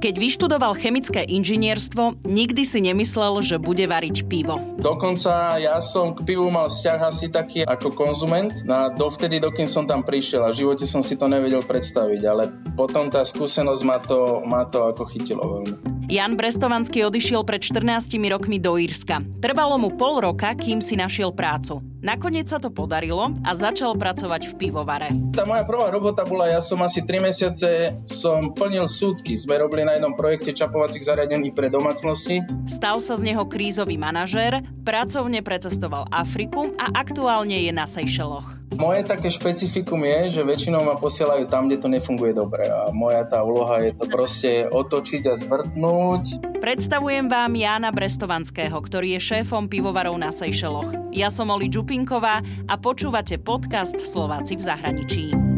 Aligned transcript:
Keď 0.00 0.16
vyštudoval 0.16 0.80
chemické 0.80 1.28
inžinierstvo, 1.28 2.24
nikdy 2.24 2.64
si 2.64 2.80
nemyslel, 2.80 3.44
že 3.44 3.60
bude 3.60 3.84
variť 3.84 4.24
pivo. 4.24 4.56
Dokonca 4.80 5.60
ja 5.60 5.76
som 5.84 6.16
k 6.16 6.24
pivu 6.24 6.48
mal 6.48 6.72
vzťah 6.72 6.98
asi 7.04 7.28
taký 7.28 7.68
ako 7.68 7.92
konzument. 7.92 8.48
No 8.64 8.72
a 8.72 8.84
dovtedy, 8.88 9.44
dokým 9.44 9.68
som 9.68 9.84
tam 9.84 10.00
prišiel 10.00 10.48
a 10.48 10.56
v 10.56 10.64
živote 10.64 10.88
som 10.88 11.04
si 11.04 11.20
to 11.20 11.28
nevedel 11.28 11.60
predstaviť, 11.60 12.22
ale 12.24 12.48
potom 12.80 13.12
tá 13.12 13.20
skúsenosť 13.28 13.82
ma 13.84 14.00
to, 14.00 14.40
ma 14.48 14.64
to 14.64 14.88
ako 14.88 15.04
chytilo 15.04 15.60
veľmi. 15.60 15.99
Jan 16.10 16.34
Brestovanský 16.34 17.06
odišiel 17.06 17.46
pred 17.46 17.62
14 17.62 18.18
rokmi 18.34 18.58
do 18.58 18.74
Írska. 18.74 19.22
Trvalo 19.38 19.78
mu 19.78 19.94
pol 19.94 20.18
roka, 20.18 20.50
kým 20.58 20.82
si 20.82 20.98
našiel 20.98 21.30
prácu. 21.30 21.86
Nakoniec 22.02 22.50
sa 22.50 22.58
to 22.58 22.66
podarilo 22.66 23.30
a 23.46 23.54
začal 23.54 23.94
pracovať 23.94 24.50
v 24.50 24.54
pivovare. 24.58 25.06
Tá 25.30 25.46
moja 25.46 25.62
prvá 25.62 25.86
robota 25.94 26.26
bola, 26.26 26.50
ja 26.50 26.58
som 26.58 26.82
asi 26.82 27.06
3 27.06 27.30
mesiace 27.30 27.94
som 28.10 28.50
plnil 28.50 28.90
súdky. 28.90 29.38
Sme 29.38 29.62
robili 29.62 29.86
na 29.86 29.94
jednom 29.94 30.18
projekte 30.18 30.50
čapovacích 30.50 31.06
zariadení 31.06 31.54
pre 31.54 31.70
domácnosti. 31.70 32.42
Stal 32.66 32.98
sa 32.98 33.14
z 33.14 33.30
neho 33.30 33.46
krízový 33.46 33.94
manažér, 33.94 34.66
pracovne 34.82 35.46
precestoval 35.46 36.10
Afriku 36.10 36.74
a 36.74 36.90
aktuálne 36.90 37.54
je 37.54 37.70
na 37.70 37.86
Seychelloch. 37.86 38.59
Moje 38.78 39.02
také 39.02 39.34
špecifikum 39.34 39.98
je, 40.06 40.38
že 40.38 40.46
väčšinou 40.46 40.86
ma 40.86 40.94
posielajú 40.94 41.50
tam, 41.50 41.66
kde 41.66 41.82
to 41.82 41.88
nefunguje 41.90 42.30
dobre 42.30 42.70
a 42.70 42.94
moja 42.94 43.26
tá 43.26 43.42
úloha 43.42 43.82
je 43.82 43.90
to 43.98 44.04
proste 44.06 44.50
otočiť 44.70 45.22
a 45.26 45.34
zvrtnúť. 45.34 46.22
Predstavujem 46.62 47.26
vám 47.26 47.50
Jána 47.58 47.90
Brestovanského, 47.90 48.78
ktorý 48.78 49.18
je 49.18 49.34
šéfom 49.34 49.66
pivovarov 49.66 50.14
na 50.14 50.30
Seychelloch. 50.30 51.10
Ja 51.10 51.34
som 51.34 51.50
Oli 51.50 51.66
Čupinková 51.66 52.46
a 52.70 52.74
počúvate 52.78 53.42
podcast 53.42 53.98
Slováci 53.98 54.54
v 54.54 54.62
zahraničí. 54.62 55.49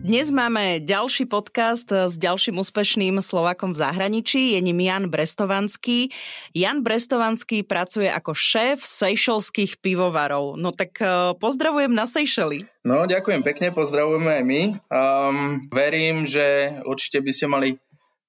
Dnes 0.00 0.32
máme 0.32 0.80
ďalší 0.80 1.28
podcast 1.28 1.84
s 1.84 2.16
ďalším 2.16 2.56
úspešným 2.56 3.20
Slovakom 3.20 3.76
v 3.76 3.84
zahraničí. 3.84 4.56
Je 4.56 4.60
ním 4.64 4.80
Jan 4.80 5.12
Brestovanský. 5.12 6.08
Jan 6.56 6.80
Brestovanský 6.80 7.60
pracuje 7.68 8.08
ako 8.08 8.32
šéf 8.32 8.80
sejšelských 8.80 9.76
pivovarov. 9.84 10.56
No 10.56 10.72
tak 10.72 10.96
eh, 11.04 11.36
pozdravujem 11.36 11.92
na 11.92 12.08
Sejšeli. 12.08 12.64
No, 12.80 13.04
ďakujem 13.04 13.44
pekne, 13.44 13.76
pozdravujeme 13.76 14.40
aj 14.40 14.44
my. 14.48 14.62
Um, 14.88 15.68
verím, 15.68 16.24
že 16.24 16.80
určite 16.88 17.20
by 17.20 17.30
ste 17.36 17.46
mali 17.52 17.68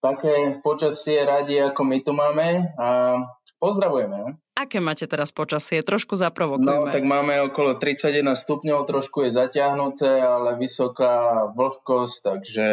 také 0.03 0.59
počasie 0.59 1.23
radi, 1.23 1.55
ako 1.63 1.81
my 1.87 1.97
tu 2.03 2.11
máme. 2.11 2.67
A 2.75 3.15
pozdravujeme. 3.63 4.35
Aké 4.61 4.77
máte 4.77 5.09
teraz 5.09 5.33
počasie? 5.33 5.81
Trošku 5.81 6.13
zaprovokujeme. 6.13 6.85
No, 6.85 6.93
tak 6.93 7.01
máme 7.01 7.41
okolo 7.49 7.81
31 7.81 8.37
stupňov, 8.37 8.85
trošku 8.85 9.25
je 9.25 9.33
zaťahnuté, 9.33 10.21
ale 10.21 10.53
vysoká 10.61 11.49
vlhkosť, 11.57 12.17
takže 12.21 12.65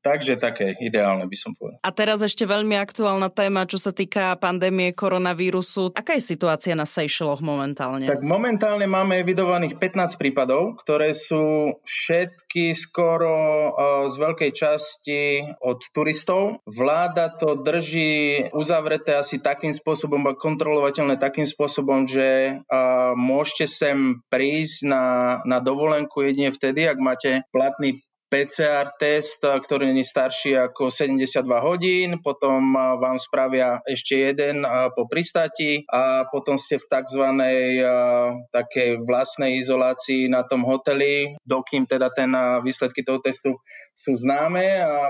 Takže 0.00 0.38
také 0.38 0.76
ideálne 0.78 1.24
by 1.26 1.36
som 1.36 1.52
povedal. 1.56 1.80
A 1.82 1.90
teraz 1.90 2.20
ešte 2.22 2.44
veľmi 2.44 2.76
aktuálna 2.78 3.32
téma, 3.32 3.68
čo 3.68 3.80
sa 3.80 3.92
týka 3.92 4.36
pandémie 4.38 4.92
koronavírusu. 4.92 5.92
Aká 5.96 6.16
je 6.16 6.24
situácia 6.24 6.74
na 6.78 6.84
Seychelloch 6.84 7.40
momentálne? 7.44 8.08
Tak 8.08 8.24
momentálne 8.24 8.86
máme 8.86 9.20
evidovaných 9.20 9.76
15 9.80 10.20
prípadov, 10.20 10.78
ktoré 10.80 11.12
sú 11.12 11.78
všetky 11.84 12.72
skoro 12.76 13.36
z 14.08 14.14
veľkej 14.18 14.50
časti 14.54 15.20
od 15.62 15.80
turistov. 15.92 16.62
Vláda 16.68 17.32
to 17.32 17.58
drží 17.58 18.48
uzavreté 18.52 19.18
asi 19.18 19.38
takým 19.38 19.74
spôsobom 19.74 20.22
a 20.28 20.36
kontrolovateľné 20.38 21.20
takým 21.20 21.46
spôsobom, 21.46 22.06
že 22.08 22.60
môžete 23.14 23.66
sem 23.68 24.22
prísť 24.32 24.88
na, 24.88 25.04
na 25.44 25.58
dovolenku 25.58 26.24
jedine 26.24 26.50
vtedy, 26.50 26.88
ak 26.88 26.98
máte 26.98 27.30
platný 27.52 28.02
PCR 28.28 28.92
test, 29.00 29.40
ktorý 29.40 29.96
je 29.96 30.04
starší 30.04 30.52
ako 30.60 30.92
72 30.92 31.48
hodín, 31.64 32.20
potom 32.20 32.76
vám 32.76 33.16
spravia 33.16 33.80
ešte 33.88 34.20
jeden 34.20 34.68
po 34.92 35.08
pristati 35.08 35.80
a 35.88 36.28
potom 36.28 36.60
ste 36.60 36.76
v 36.76 36.86
tzv. 36.92 37.24
takej 38.52 39.00
vlastnej 39.08 39.56
izolácii 39.64 40.28
na 40.28 40.44
tom 40.44 40.68
hoteli, 40.68 41.40
dokým 41.48 41.88
teda 41.88 42.12
ten 42.12 42.30
výsledky 42.60 43.00
toho 43.00 43.24
testu 43.24 43.56
sú 43.96 44.12
známe 44.12 44.84
a 44.84 45.08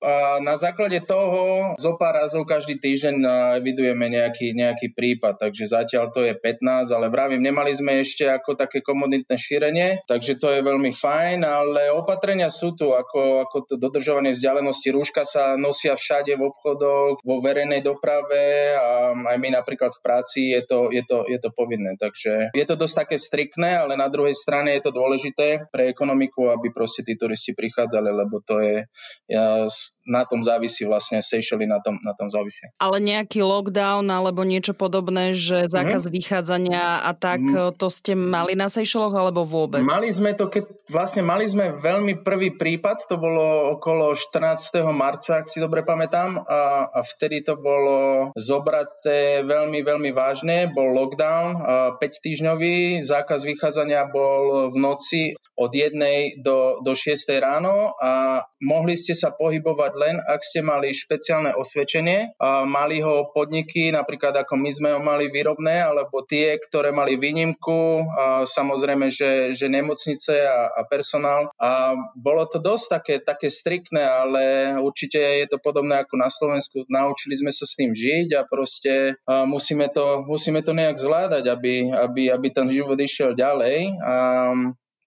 a 0.00 0.40
na 0.40 0.56
základe 0.56 1.04
toho 1.04 1.76
zo 1.76 1.92
pár 2.00 2.24
razov 2.24 2.48
každý 2.48 2.80
týždeň 2.80 3.20
evidujeme 3.60 4.08
nejaký, 4.08 4.56
nejaký 4.56 4.96
prípad, 4.96 5.36
takže 5.36 5.68
zatiaľ 5.68 6.08
to 6.08 6.24
je 6.24 6.32
15, 6.32 6.88
ale 6.88 7.12
vravím, 7.12 7.44
nemali 7.44 7.76
sme 7.76 8.00
ešte 8.00 8.24
ako 8.24 8.56
také 8.56 8.80
komoditné 8.80 9.36
šírenie, 9.36 10.00
takže 10.08 10.40
to 10.40 10.48
je 10.56 10.64
veľmi 10.64 10.88
fajn, 10.96 11.44
ale 11.44 11.92
opatrenia 11.92 12.48
sú 12.48 12.72
tu, 12.72 12.96
ako, 12.96 13.44
ako 13.44 13.56
to 13.68 13.74
dodržovanie 13.76 14.32
vzdialenosti. 14.32 14.88
Rúška 14.88 15.28
sa 15.28 15.60
nosia 15.60 15.92
všade 15.92 16.32
v 16.32 16.48
obchodoch, 16.48 17.20
vo 17.20 17.36
verejnej 17.44 17.84
doprave 17.84 18.72
a 18.80 19.12
aj 19.12 19.36
my 19.36 19.48
napríklad 19.52 19.92
v 19.92 20.00
práci 20.00 20.40
je 20.56 20.64
to, 20.64 20.88
je 20.88 21.04
to, 21.04 21.28
je 21.28 21.36
to 21.36 21.52
povinné. 21.52 22.00
Takže 22.00 22.56
je 22.56 22.64
to 22.64 22.74
dosť 22.74 23.04
také 23.04 23.16
striktné, 23.20 23.76
ale 23.84 24.00
na 24.00 24.08
druhej 24.08 24.32
strane 24.32 24.72
je 24.80 24.82
to 24.88 24.96
dôležité 24.96 25.68
pre 25.68 25.92
ekonomiku, 25.92 26.48
aby 26.48 26.72
proste 26.72 27.04
tí 27.04 27.20
turisti 27.20 27.52
prichádzali, 27.52 28.10
lebo 28.10 28.40
to 28.40 28.64
je 28.64 28.88
ja, 29.28 29.68
na 30.08 30.24
tom 30.24 30.40
závisí 30.42 30.82
vlastne 30.88 31.22
Seychelles 31.22 31.68
na 31.68 31.78
tom, 31.78 32.00
na 32.02 32.16
tom 32.16 32.32
závisí. 32.32 32.66
Ale 32.80 32.98
nejaký 32.98 33.44
lockdown 33.44 34.08
alebo 34.10 34.42
niečo 34.42 34.72
podobné, 34.72 35.36
že 35.36 35.68
zákaz 35.70 36.08
mm. 36.08 36.12
vychádzania 36.12 36.84
a 37.06 37.10
tak, 37.14 37.40
mm. 37.40 37.76
to 37.76 37.86
ste 37.92 38.16
mali 38.16 38.56
na 38.56 38.66
Seychelloch 38.66 39.12
alebo 39.12 39.44
vôbec? 39.44 39.84
Mali 39.84 40.10
sme 40.10 40.32
to, 40.34 40.48
keď 40.48 40.66
vlastne 40.88 41.22
mali 41.22 41.46
sme 41.46 41.76
veľmi 41.78 42.24
prvý 42.26 42.56
prípad, 42.56 43.06
to 43.06 43.16
bolo 43.20 43.76
okolo 43.78 44.16
14. 44.16 44.82
marca, 44.90 45.40
ak 45.40 45.46
si 45.46 45.62
dobre 45.62 45.86
pamätám, 45.86 46.42
a, 46.42 46.90
a 46.90 47.00
vtedy 47.04 47.44
to 47.46 47.54
bolo 47.60 48.30
zobraté 48.34 49.46
veľmi, 49.46 49.84
veľmi 49.84 50.10
vážne, 50.10 50.68
bol 50.72 50.90
lockdown, 50.96 51.60
5 51.96 52.00
týždňový, 52.00 53.04
zákaz 53.04 53.46
vychádzania 53.46 54.08
bol 54.10 54.72
v 54.72 54.76
noci 54.76 55.22
od 55.56 55.70
1 55.74 56.40
do, 56.40 56.80
do 56.80 56.92
6 56.96 57.28
ráno 57.40 57.92
a 58.00 58.42
mohli 58.64 58.96
ste 58.96 59.12
sa 59.12 59.34
pohybovať 59.34 59.92
len, 59.96 60.16
ak 60.20 60.40
ste 60.40 60.64
mali 60.64 60.92
špeciálne 60.96 61.52
osvedčenie. 61.56 62.36
A 62.40 62.64
mali 62.64 63.04
ho 63.04 63.28
podniky, 63.32 63.92
napríklad 63.92 64.36
ako 64.40 64.56
my 64.56 64.70
sme 64.72 64.88
ho 64.96 65.00
mali 65.00 65.28
výrobné, 65.28 65.84
alebo 65.84 66.24
tie, 66.24 66.56
ktoré 66.56 66.92
mali 66.94 67.20
výnimku, 67.20 68.08
a 68.16 68.48
samozrejme, 68.48 69.12
že, 69.12 69.52
že 69.52 69.66
nemocnice 69.68 70.44
a, 70.44 70.72
a 70.72 70.80
personál. 70.88 71.52
A 71.60 71.94
bolo 72.16 72.48
to 72.48 72.56
dosť 72.60 72.86
také, 72.88 73.14
také 73.20 73.48
striktné, 73.52 74.00
ale 74.00 74.42
určite 74.80 75.20
je 75.20 75.46
to 75.48 75.60
podobné 75.60 76.00
ako 76.00 76.14
na 76.16 76.32
Slovensku. 76.32 76.88
Naučili 76.88 77.36
sme 77.36 77.52
sa 77.52 77.68
s 77.68 77.76
tým 77.76 77.92
žiť 77.92 78.28
a 78.36 78.42
proste 78.48 79.20
a 79.28 79.44
musíme, 79.44 79.92
to, 79.92 80.24
musíme 80.24 80.64
to 80.64 80.72
nejak 80.72 80.96
zvládať, 80.96 81.44
aby, 81.48 81.92
aby, 81.92 82.22
aby 82.32 82.48
ten 82.48 82.68
život 82.72 82.96
išiel 82.96 83.36
ďalej. 83.36 84.00
A 84.00 84.14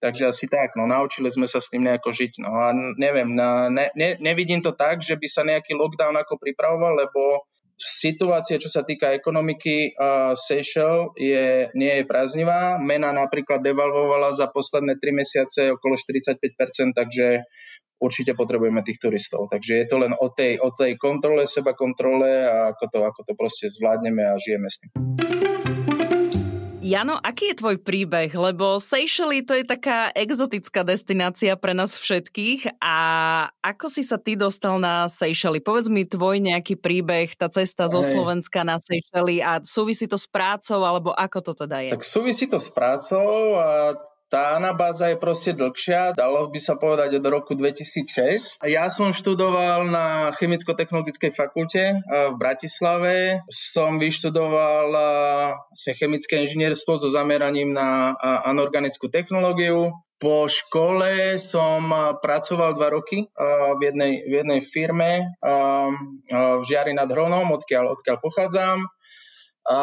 Takže 0.03 0.35
asi 0.35 0.51
tak, 0.51 0.75
no 0.75 0.83
naučili 0.83 1.31
sme 1.31 1.47
sa 1.47 1.63
s 1.63 1.71
tým 1.71 1.87
nejako 1.87 2.11
žiť. 2.11 2.43
No 2.43 2.51
a 2.59 2.75
neviem, 2.75 3.31
na, 3.31 3.71
ne, 3.71 3.87
ne, 3.95 4.19
nevidím 4.19 4.59
to 4.59 4.75
tak, 4.75 4.99
že 4.99 5.15
by 5.15 5.27
sa 5.31 5.47
nejaký 5.47 5.79
lockdown 5.79 6.19
ako 6.19 6.35
pripravoval, 6.35 6.99
lebo 6.99 7.47
situácia, 7.79 8.59
čo 8.59 8.67
sa 8.67 8.83
týka 8.83 9.15
ekonomiky 9.15 9.95
uh, 9.95 10.35
Seychelles, 10.35 11.15
je, 11.15 11.71
nie 11.71 11.93
je 12.01 12.03
prázdnivá. 12.03 12.75
Mena 12.83 13.15
napríklad 13.15 13.63
devalvovala 13.63 14.35
za 14.35 14.51
posledné 14.51 14.99
3 14.99 15.15
mesiace 15.15 15.71
okolo 15.71 15.95
45%, 15.95 16.91
takže 16.91 17.47
určite 18.03 18.35
potrebujeme 18.35 18.83
tých 18.83 18.99
turistov. 18.99 19.47
Takže 19.47 19.73
je 19.79 19.85
to 19.87 20.03
len 20.03 20.11
o 20.11 20.27
tej, 20.27 20.59
o 20.59 20.75
tej 20.75 20.99
kontrole, 20.99 21.47
seba 21.47 21.71
kontrole 21.71 22.43
a 22.43 22.75
ako 22.75 22.85
to, 22.91 22.99
ako 23.07 23.21
to 23.23 23.33
proste 23.39 23.71
zvládneme 23.71 24.27
a 24.27 24.35
žijeme 24.35 24.67
s 24.67 24.83
tým. 24.83 24.91
Jano, 26.93 27.17
aký 27.17 27.49
je 27.49 27.57
tvoj 27.57 27.81
príbeh? 27.81 28.29
Lebo 28.29 28.77
Seychelles 28.77 29.49
to 29.49 29.57
je 29.57 29.65
taká 29.65 30.13
exotická 30.13 30.85
destinácia 30.85 31.57
pre 31.57 31.73
nás 31.73 31.97
všetkých 31.97 32.77
a 32.77 32.97
ako 33.65 33.89
si 33.89 34.05
sa 34.05 34.21
ty 34.21 34.37
dostal 34.37 34.77
na 34.77 35.09
Seychelles? 35.09 35.65
Povedz 35.65 35.89
mi 35.89 36.05
tvoj 36.05 36.37
nejaký 36.37 36.77
príbeh, 36.77 37.33
tá 37.33 37.49
cesta 37.49 37.89
zo 37.89 38.05
Slovenska 38.05 38.61
na 38.61 38.77
Seychelles 38.77 39.41
a 39.41 39.57
súvisí 39.65 40.05
to 40.05 40.21
s 40.21 40.29
prácou 40.29 40.85
alebo 40.85 41.09
ako 41.17 41.41
to 41.41 41.65
teda 41.65 41.81
je? 41.81 41.97
Tak 41.97 42.05
súvisí 42.05 42.45
to 42.45 42.61
s 42.61 42.69
prácou 42.69 43.57
a 43.57 43.97
tá 44.33 44.57
anabáza 44.57 45.13
je 45.13 45.21
proste 45.21 45.53
dlhšia, 45.53 46.17
dalo 46.17 46.49
by 46.49 46.57
sa 46.57 46.73
povedať 46.73 47.21
od 47.21 47.25
roku 47.29 47.53
2006. 47.53 48.65
Ja 48.65 48.89
som 48.89 49.13
študoval 49.13 49.85
na 49.85 50.33
Chemicko-technologickej 50.33 51.37
fakulte 51.37 52.01
v 52.01 52.33
Bratislave. 52.41 53.45
Som 53.45 54.01
vyštudoval 54.01 54.89
vlastne 55.69 55.93
chemické 55.93 56.41
inžinierstvo 56.49 56.97
so 56.97 57.13
zameraním 57.13 57.77
na 57.77 58.17
anorganickú 58.49 59.05
technológiu. 59.13 59.93
Po 60.17 60.49
škole 60.49 61.37
som 61.37 61.93
pracoval 62.17 62.73
dva 62.73 62.89
roky 62.89 63.29
v 63.77 63.81
jednej, 63.85 64.25
v 64.25 64.33
jednej 64.41 64.59
firme 64.65 65.11
v 66.33 66.63
Žiari 66.65 66.97
nad 66.97 67.05
Hronom, 67.05 67.53
odkiaľ, 67.53 68.01
odkiaľ 68.01 68.17
pochádzam. 68.17 68.81
A 69.69 69.79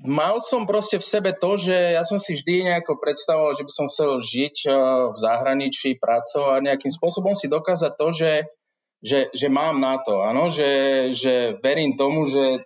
mal 0.00 0.40
som 0.40 0.64
proste 0.64 0.96
v 0.96 1.04
sebe 1.04 1.30
to, 1.36 1.60
že 1.60 1.74
ja 1.74 2.06
som 2.06 2.16
si 2.16 2.38
vždy 2.38 2.72
nejako 2.72 2.96
predstavoval, 2.96 3.58
že 3.58 3.66
by 3.66 3.72
som 3.72 3.86
chcel 3.92 4.22
žiť 4.22 4.56
eh, 4.64 4.72
v 5.12 5.16
zahraničí, 5.18 6.00
pracovať, 6.00 6.60
nejakým 6.64 6.92
spôsobom 6.92 7.36
si 7.36 7.52
dokázať 7.52 7.92
to, 7.98 8.08
že 8.12 8.32
že, 9.02 9.34
že 9.34 9.50
mám 9.50 9.82
na 9.82 9.98
to, 9.98 10.22
áno, 10.22 10.46
že, 10.46 11.10
že 11.10 11.58
verím 11.58 11.98
tomu, 11.98 12.30
že 12.30 12.62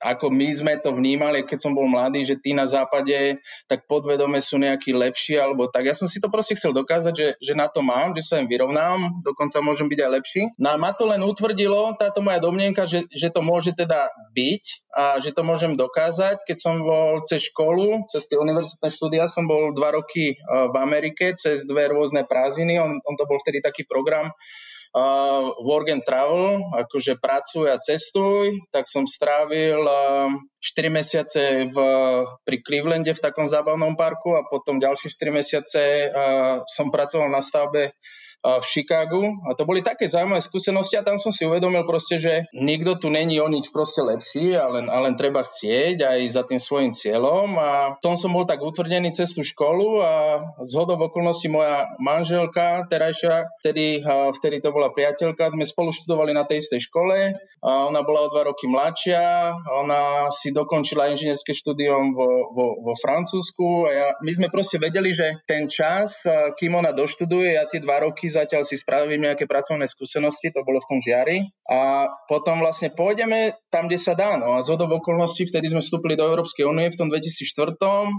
ako 0.00 0.30
my 0.30 0.48
sme 0.54 0.74
to 0.78 0.94
vnímali, 0.94 1.42
keď 1.42 1.58
som 1.58 1.72
bol 1.74 1.86
mladý, 1.90 2.22
že 2.22 2.38
tí 2.38 2.54
na 2.54 2.64
západe 2.64 3.38
tak 3.66 3.84
podvedome 3.90 4.38
sú 4.38 4.56
nejakí 4.58 4.94
lepší, 4.94 5.38
alebo 5.38 5.66
tak. 5.66 5.90
Ja 5.90 5.94
som 5.94 6.06
si 6.06 6.22
to 6.22 6.30
proste 6.30 6.54
chcel 6.54 6.74
dokázať, 6.74 7.14
že, 7.14 7.28
že 7.38 7.52
na 7.54 7.66
to 7.66 7.82
mám, 7.82 8.14
že 8.14 8.22
sa 8.22 8.38
im 8.38 8.46
vyrovnám, 8.46 9.22
dokonca 9.26 9.58
môžem 9.60 9.90
byť 9.90 10.00
aj 10.02 10.10
lepší. 10.10 10.42
No 10.58 10.74
a 10.74 10.76
ma 10.80 10.94
to 10.94 11.06
len 11.10 11.20
utvrdilo, 11.22 11.94
táto 11.98 12.22
moja 12.22 12.38
domnienka, 12.38 12.86
že, 12.86 13.04
že 13.10 13.28
to 13.28 13.42
môže 13.42 13.74
teda 13.74 14.08
byť 14.32 14.64
a 14.94 15.04
že 15.18 15.30
to 15.34 15.42
môžem 15.42 15.74
dokázať. 15.74 16.46
Keď 16.46 16.56
som 16.58 16.80
bol 16.82 17.22
cez 17.26 17.50
školu, 17.50 18.06
cez 18.08 18.26
tie 18.30 18.38
univerzitné 18.38 18.88
štúdia, 18.88 19.26
som 19.26 19.44
bol 19.44 19.74
dva 19.74 19.94
roky 19.94 20.38
v 20.46 20.76
Amerike, 20.78 21.34
cez 21.34 21.66
dve 21.66 21.90
rôzne 21.90 22.24
prázdniny, 22.24 22.78
on, 22.78 22.98
on 23.02 23.14
to 23.18 23.24
bol 23.26 23.38
vtedy 23.42 23.58
taký 23.58 23.84
program, 23.84 24.30
uh, 24.94 25.52
work 25.64 25.88
and 25.92 26.04
travel, 26.04 26.60
akože 26.72 27.20
pracuj 27.20 27.68
a 27.68 27.76
cestuj, 27.76 28.56
tak 28.72 28.88
som 28.88 29.04
strávil 29.04 29.82
uh, 29.84 30.32
4 30.60 30.88
mesiace 30.92 31.42
v, 31.68 31.78
pri 32.44 32.56
Clevelande 32.64 33.12
v 33.12 33.22
takom 33.22 33.48
zábavnom 33.48 33.94
parku 33.98 34.36
a 34.36 34.46
potom 34.46 34.80
ďalšie 34.80 35.12
4 35.12 35.38
mesiace 35.38 35.82
uh, 36.08 36.64
som 36.64 36.88
pracoval 36.88 37.28
na 37.28 37.44
stavbe 37.44 37.92
v 38.42 38.64
Chicagu. 38.64 39.22
A 39.50 39.58
to 39.58 39.66
boli 39.66 39.82
také 39.82 40.06
zaujímavé 40.06 40.38
skúsenosti 40.38 40.94
a 40.94 41.02
tam 41.02 41.18
som 41.18 41.34
si 41.34 41.42
uvedomil 41.42 41.82
proste, 41.82 42.22
že 42.22 42.46
nikto 42.54 42.94
tu 42.94 43.10
není 43.10 43.42
o 43.42 43.48
nič 43.50 43.74
proste 43.74 44.00
lepší 44.00 44.54
a 44.54 44.70
len, 44.70 44.86
a 44.86 44.96
len 45.02 45.18
treba 45.18 45.42
chcieť 45.42 46.06
aj 46.06 46.18
za 46.30 46.42
tým 46.46 46.60
svojim 46.62 46.92
cieľom. 46.94 47.58
A 47.58 47.98
v 47.98 48.00
tom 48.00 48.14
som 48.14 48.30
bol 48.30 48.46
tak 48.46 48.62
utvrdený 48.62 49.10
cez 49.10 49.34
tú 49.34 49.42
školu 49.42 50.00
a 50.00 50.12
z 50.62 50.72
hodov 50.78 51.02
okolností 51.10 51.50
moja 51.50 51.90
manželka 51.98 52.86
terajšia, 52.86 53.50
vtedy, 53.60 54.06
vtedy 54.38 54.62
to 54.62 54.70
bola 54.70 54.94
priateľka, 54.94 55.50
sme 55.50 55.66
spolu 55.66 55.90
študovali 55.90 56.30
na 56.30 56.46
tej 56.46 56.62
istej 56.62 56.86
škole 56.86 57.34
a 57.58 57.70
ona 57.90 58.06
bola 58.06 58.30
o 58.30 58.30
dva 58.30 58.46
roky 58.46 58.70
mladšia, 58.70 59.50
ona 59.82 60.30
si 60.30 60.54
dokončila 60.54 61.10
inžinierské 61.10 61.50
štúdium 61.50 62.14
vo, 62.14 62.54
vo, 62.54 62.66
vo 62.86 62.94
Francúzsku 62.94 63.88
a 63.88 63.90
ja, 63.90 64.06
my 64.22 64.30
sme 64.30 64.48
proste 64.48 64.78
vedeli, 64.78 65.10
že 65.10 65.42
ten 65.42 65.66
čas, 65.66 66.22
kým 66.54 66.78
ona 66.78 66.94
doštuduje, 66.94 67.58
ja 67.58 67.66
tie 67.66 67.82
dva 67.82 68.06
roky 68.06 68.27
zatiaľ 68.28 68.62
si 68.62 68.78
spravím 68.78 69.24
nejaké 69.24 69.48
pracovné 69.48 69.88
skúsenosti, 69.88 70.52
to 70.52 70.62
bolo 70.62 70.78
v 70.78 70.88
tom 70.88 70.98
žiari. 71.02 71.50
A 71.68 72.12
potom 72.30 72.60
vlastne 72.62 72.92
pôjdeme 72.92 73.56
tam, 73.72 73.88
kde 73.88 73.98
sa 73.98 74.14
dá. 74.14 74.36
No 74.36 74.56
a 74.56 74.62
z 74.62 74.76
okolností, 74.78 75.48
vtedy 75.48 75.72
sme 75.72 75.82
vstúpili 75.84 76.14
do 76.14 76.28
Európskej 76.28 76.68
únie 76.68 76.92
v 76.92 76.98
tom 76.98 77.08
2004. 77.08 77.76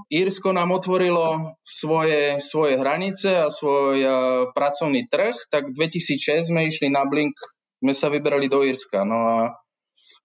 Írsko 0.09 0.51
nám 0.51 0.73
otvorilo 0.73 1.55
svoje, 1.61 2.41
svoje 2.41 2.77
hranice 2.77 3.39
a 3.39 3.47
svoj 3.47 3.97
uh, 4.01 4.11
pracovný 4.51 5.07
trh, 5.07 5.37
tak 5.53 5.71
2006 5.71 6.51
sme 6.51 6.67
išli 6.67 6.89
na 6.89 7.05
Blink, 7.05 7.37
sme 7.79 7.93
sa 7.93 8.11
vybrali 8.11 8.51
do 8.51 8.65
Írska. 8.65 9.05
No 9.07 9.17
a 9.25 9.37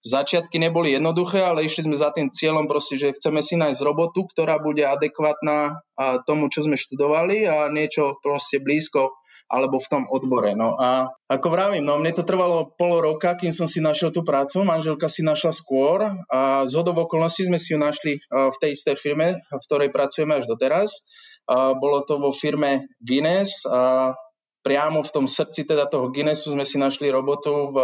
Začiatky 0.05 0.61
neboli 0.61 0.93
jednoduché, 0.93 1.41
ale 1.41 1.65
išli 1.65 1.89
sme 1.89 1.97
za 1.97 2.13
tým 2.13 2.29
cieľom 2.29 2.69
proste, 2.69 2.93
že 2.93 3.17
chceme 3.17 3.41
si 3.41 3.57
nájsť 3.57 3.81
robotu, 3.81 4.29
ktorá 4.29 4.61
bude 4.61 4.85
adekvátna 4.85 5.81
tomu, 6.29 6.53
čo 6.53 6.61
sme 6.61 6.77
študovali 6.77 7.49
a 7.49 7.73
niečo 7.73 8.21
proste 8.21 8.61
blízko 8.61 9.17
alebo 9.45 9.77
v 9.77 9.89
tom 9.89 10.03
odbore. 10.09 10.57
No 10.57 10.73
a 10.75 11.13
ako 11.29 11.47
vravím, 11.53 11.85
no 11.85 12.01
mne 12.01 12.17
to 12.17 12.25
trvalo 12.25 12.73
pol 12.73 13.01
roka, 13.01 13.37
kým 13.37 13.53
som 13.53 13.69
si 13.69 13.77
našiel 13.77 14.09
tú 14.09 14.25
prácu, 14.25 14.65
manželka 14.65 15.05
si 15.05 15.21
našla 15.21 15.53
skôr 15.53 16.17
a 16.33 16.65
z 16.65 16.71
hodov 16.73 17.05
okolností 17.05 17.45
sme 17.45 17.61
si 17.61 17.73
ju 17.73 17.79
našli 17.81 18.17
v 18.29 18.57
tej 18.57 18.73
istej 18.73 18.97
firme, 18.97 19.37
v 19.37 19.63
ktorej 19.69 19.93
pracujeme 19.93 20.41
až 20.41 20.49
doteraz. 20.49 21.05
Bolo 21.77 22.01
to 22.01 22.17
vo 22.17 22.33
firme 22.33 22.89
Guinness 22.97 23.69
priamo 24.65 25.05
v 25.05 25.13
tom 25.13 25.29
srdci 25.29 25.69
teda 25.69 25.85
toho 25.85 26.09
Guinnessu 26.09 26.49
sme 26.49 26.65
si 26.65 26.81
našli 26.81 27.13
robotu 27.13 27.69
v 27.69 27.77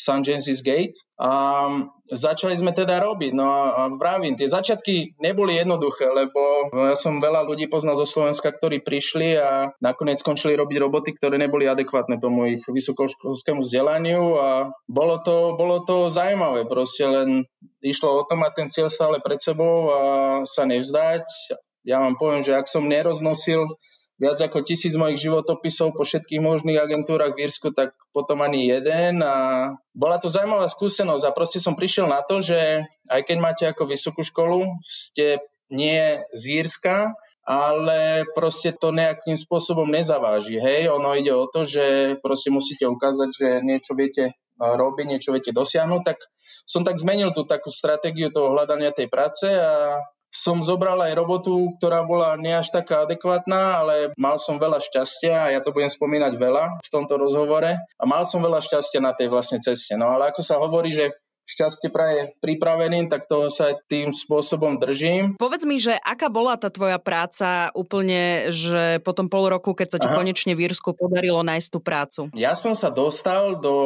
St. 0.00 0.24
James's 0.24 0.64
Gate 0.64 0.96
a 1.20 1.68
začali 2.08 2.56
sme 2.56 2.72
teda 2.72 3.04
robiť. 3.04 3.36
No 3.36 3.44
a 3.52 3.92
vravím, 3.92 4.32
tie 4.32 4.48
začiatky 4.48 5.20
neboli 5.20 5.60
jednoduché, 5.60 6.08
lebo 6.08 6.72
ja 6.72 6.96
som 6.96 7.20
veľa 7.20 7.44
ľudí 7.44 7.68
poznal 7.68 8.00
zo 8.00 8.08
Slovenska, 8.08 8.48
ktorí 8.48 8.80
prišli 8.80 9.36
a 9.36 9.76
nakoniec 9.84 10.16
skončili 10.16 10.56
robiť 10.56 10.76
roboty, 10.80 11.12
ktoré 11.12 11.36
neboli 11.36 11.68
adekvátne 11.68 12.16
tomu 12.16 12.48
ich 12.48 12.64
vysokoškolskému 12.64 13.60
vzdelaniu 13.60 14.40
a 14.40 14.72
bolo 14.88 15.20
to, 15.20 15.52
bolo 15.60 15.84
to 15.84 16.08
zaujímavé, 16.08 16.64
proste 16.64 17.04
len 17.04 17.44
išlo 17.84 18.24
o 18.24 18.24
to 18.24 18.40
mať 18.40 18.52
ten 18.56 18.68
cieľ 18.72 18.88
stále 18.88 19.20
pred 19.20 19.36
sebou 19.36 19.92
a 19.92 20.00
sa 20.48 20.64
nevzdať. 20.64 21.28
Ja 21.84 22.00
vám 22.00 22.16
poviem, 22.16 22.40
že 22.40 22.56
ak 22.56 22.66
som 22.66 22.88
neroznosil 22.88 23.68
viac 24.16 24.40
ako 24.40 24.64
tisíc 24.64 24.96
mojich 24.96 25.20
životopisov 25.20 25.92
po 25.92 26.02
všetkých 26.04 26.40
možných 26.40 26.80
agentúrach 26.80 27.36
v 27.36 27.48
Írsku, 27.48 27.72
tak 27.76 27.92
potom 28.16 28.40
ani 28.40 28.72
jeden 28.72 29.20
a 29.20 29.34
bola 29.92 30.16
to 30.16 30.32
zaujímavá 30.32 30.68
skúsenosť 30.72 31.24
a 31.28 31.36
proste 31.36 31.60
som 31.60 31.76
prišiel 31.76 32.08
na 32.08 32.24
to, 32.24 32.40
že 32.40 32.88
aj 33.12 33.20
keď 33.28 33.36
máte 33.38 33.64
ako 33.68 33.88
vysokú 33.92 34.24
školu, 34.24 34.80
ste 34.80 35.44
nie 35.68 36.20
z 36.32 36.42
Írska, 36.64 37.12
ale 37.46 38.26
proste 38.34 38.74
to 38.74 38.90
nejakým 38.90 39.38
spôsobom 39.38 39.86
nezaváži. 39.86 40.58
Hej, 40.58 40.90
ono 40.90 41.14
ide 41.14 41.30
o 41.30 41.46
to, 41.46 41.62
že 41.62 42.18
proste 42.18 42.50
musíte 42.50 42.90
ukázať, 42.90 43.28
že 43.30 43.48
niečo 43.62 43.94
viete 43.94 44.34
robiť, 44.58 45.06
niečo 45.06 45.30
viete 45.30 45.52
dosiahnuť, 45.52 46.02
tak 46.02 46.18
som 46.66 46.82
tak 46.82 46.98
zmenil 46.98 47.30
tú 47.30 47.46
takú 47.46 47.70
stratégiu 47.70 48.34
toho 48.34 48.50
hľadania 48.50 48.90
tej 48.90 49.06
práce 49.06 49.46
a 49.46 50.00
som 50.36 50.60
zobral 50.60 51.00
aj 51.00 51.16
robotu, 51.16 51.72
ktorá 51.80 52.04
bola 52.04 52.36
nie 52.36 52.52
až 52.52 52.68
taká 52.68 53.08
adekvátna, 53.08 53.80
ale 53.80 53.94
mal 54.20 54.36
som 54.36 54.60
veľa 54.60 54.84
šťastia 54.84 55.48
a 55.48 55.52
ja 55.56 55.60
to 55.64 55.72
budem 55.72 55.88
spomínať 55.88 56.36
veľa 56.36 56.84
v 56.84 56.88
tomto 56.92 57.16
rozhovore 57.16 57.72
a 57.80 58.04
mal 58.04 58.28
som 58.28 58.44
veľa 58.44 58.60
šťastia 58.60 59.00
na 59.00 59.16
tej 59.16 59.32
vlastne 59.32 59.64
ceste. 59.64 59.96
No 59.96 60.12
ale 60.12 60.28
ako 60.28 60.44
sa 60.44 60.60
hovorí, 60.60 60.92
že 60.92 61.16
šťastie 61.46 61.94
praje 61.94 62.34
pripraveným, 62.42 63.06
tak 63.06 63.30
toho 63.30 63.48
sa 63.48 63.78
tým 63.86 64.10
spôsobom 64.10 64.82
držím. 64.82 65.38
Povedz 65.38 65.62
mi, 65.62 65.78
že 65.78 65.94
aká 66.02 66.26
bola 66.26 66.58
tá 66.58 66.68
tvoja 66.74 66.98
práca 66.98 67.70
úplne, 67.72 68.50
že 68.50 68.98
po 69.06 69.14
tom 69.14 69.30
pol 69.30 69.46
roku, 69.46 69.72
keď 69.72 69.88
sa 69.94 69.98
ti 70.02 70.10
Aha. 70.10 70.18
konečne 70.18 70.58
v 70.58 70.66
Írsku 70.66 70.98
podarilo 70.98 71.46
nájsť 71.46 71.68
tú 71.70 71.78
prácu? 71.78 72.20
Ja 72.34 72.58
som 72.58 72.74
sa 72.74 72.90
dostal 72.90 73.62
do, 73.62 73.76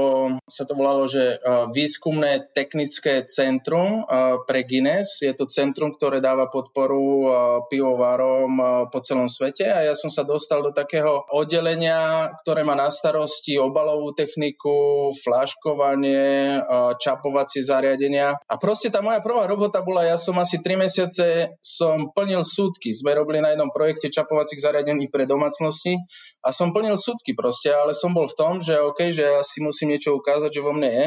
sa 0.48 0.64
to 0.64 0.72
volalo, 0.72 1.04
že 1.04 1.36
výskumné 1.76 2.48
technické 2.56 3.28
centrum 3.28 4.08
pre 4.48 4.64
Guinness. 4.64 5.20
Je 5.20 5.36
to 5.36 5.44
centrum, 5.44 5.92
ktoré 5.92 6.24
dáva 6.24 6.48
podporu 6.48 7.28
pivovarom 7.68 8.56
po 8.88 8.98
celom 9.04 9.28
svete 9.28 9.68
a 9.68 9.84
ja 9.84 9.92
som 9.92 10.08
sa 10.08 10.24
dostal 10.24 10.64
do 10.64 10.72
takého 10.72 11.28
oddelenia, 11.28 12.32
ktoré 12.40 12.64
má 12.64 12.72
na 12.72 12.88
starosti 12.88 13.60
obalovú 13.60 14.16
techniku, 14.16 15.12
flaškovanie, 15.20 16.64
čapovať 16.96 17.48
testovacie 17.50 17.66
zariadenia. 17.66 18.38
A 18.46 18.54
proste 18.56 18.88
tá 18.94 19.02
moja 19.02 19.18
prvá 19.18 19.50
robota 19.50 19.82
bola, 19.82 20.06
ja 20.06 20.14
som 20.14 20.38
asi 20.38 20.62
3 20.62 20.78
mesiace 20.78 21.58
som 21.58 22.14
plnil 22.14 22.46
súdky. 22.46 22.94
Sme 22.94 23.18
robili 23.18 23.42
na 23.42 23.50
jednom 23.50 23.74
projekte 23.74 24.06
čapovacích 24.06 24.62
zariadení 24.62 25.10
pre 25.10 25.26
domácnosti 25.26 25.98
a 26.46 26.54
som 26.54 26.70
plnil 26.70 26.94
súdky 26.94 27.34
proste, 27.34 27.74
ale 27.74 27.90
som 27.90 28.14
bol 28.14 28.30
v 28.30 28.38
tom, 28.38 28.52
že 28.62 28.78
OK, 28.78 29.10
že 29.10 29.26
ja 29.26 29.42
si 29.42 29.58
musím 29.58 29.98
niečo 29.98 30.14
ukázať, 30.14 30.54
že 30.54 30.62
vo 30.62 30.70
mne 30.70 30.90
je. 30.90 31.06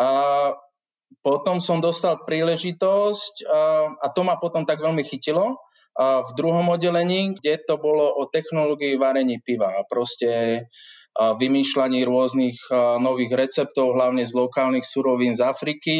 A 0.00 0.08
potom 1.20 1.60
som 1.60 1.84
dostal 1.84 2.24
príležitosť 2.24 3.34
a, 3.46 3.60
a 4.00 4.06
to 4.10 4.24
ma 4.24 4.40
potom 4.40 4.64
tak 4.64 4.80
veľmi 4.80 5.04
chytilo 5.04 5.60
v 5.96 6.30
druhom 6.36 6.68
oddelení, 6.68 7.40
kde 7.40 7.56
to 7.64 7.80
bolo 7.80 8.04
o 8.20 8.28
technológii 8.28 9.00
varení 9.00 9.40
piva. 9.40 9.80
Proste 9.88 10.60
vymýšľaní 11.16 12.04
rôznych 12.04 12.58
nových 13.00 13.32
receptov, 13.32 13.96
hlavne 13.96 14.24
z 14.24 14.32
lokálnych 14.36 14.84
surovín 14.84 15.32
z 15.32 15.42
Afriky. 15.44 15.98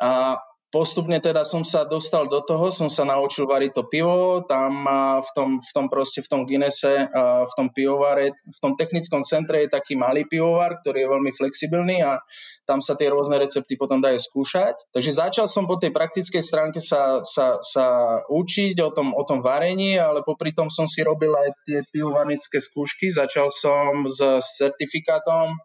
A 0.00 0.40
postupne 0.70 1.18
teda 1.18 1.42
som 1.42 1.66
sa 1.66 1.82
dostal 1.82 2.30
do 2.30 2.38
toho, 2.46 2.70
som 2.70 2.86
sa 2.86 3.02
naučil 3.02 3.44
variť 3.44 3.74
to 3.74 3.84
pivo, 3.90 4.46
tam 4.46 4.86
v 5.20 5.30
tom, 5.34 5.48
v 5.58 5.70
tom 5.74 5.86
proste 5.90 6.22
v 6.22 6.30
tom 6.30 6.40
Guinnesse, 6.46 7.10
v 7.10 7.52
tom 7.58 7.74
pivovare, 7.74 8.32
v 8.34 8.58
tom 8.62 8.78
technickom 8.78 9.26
centre 9.26 9.66
je 9.66 9.74
taký 9.74 9.98
malý 9.98 10.24
pivovar, 10.30 10.78
ktorý 10.80 11.04
je 11.04 11.12
veľmi 11.12 11.32
flexibilný 11.34 12.06
a 12.06 12.22
tam 12.70 12.78
sa 12.78 12.94
tie 12.94 13.10
rôzne 13.10 13.34
recepty 13.42 13.74
potom 13.74 13.98
dajú 13.98 14.14
skúšať. 14.14 14.94
Takže 14.94 15.10
začal 15.10 15.46
som 15.50 15.66
po 15.66 15.74
tej 15.74 15.90
praktickej 15.90 16.38
stránke 16.38 16.78
sa, 16.78 17.18
sa, 17.26 17.58
sa 17.58 17.86
učiť 18.30 18.78
o 18.78 18.94
tom, 18.94 19.10
o 19.10 19.26
tom 19.26 19.42
varení, 19.42 19.98
ale 19.98 20.22
popri 20.22 20.54
tom 20.54 20.70
som 20.70 20.86
si 20.86 21.02
robil 21.02 21.34
aj 21.34 21.50
tie 21.66 21.82
pivovarnické 21.90 22.62
skúšky. 22.62 23.10
Začal 23.10 23.50
som 23.50 24.06
s 24.06 24.22
certifikátom 24.54 25.58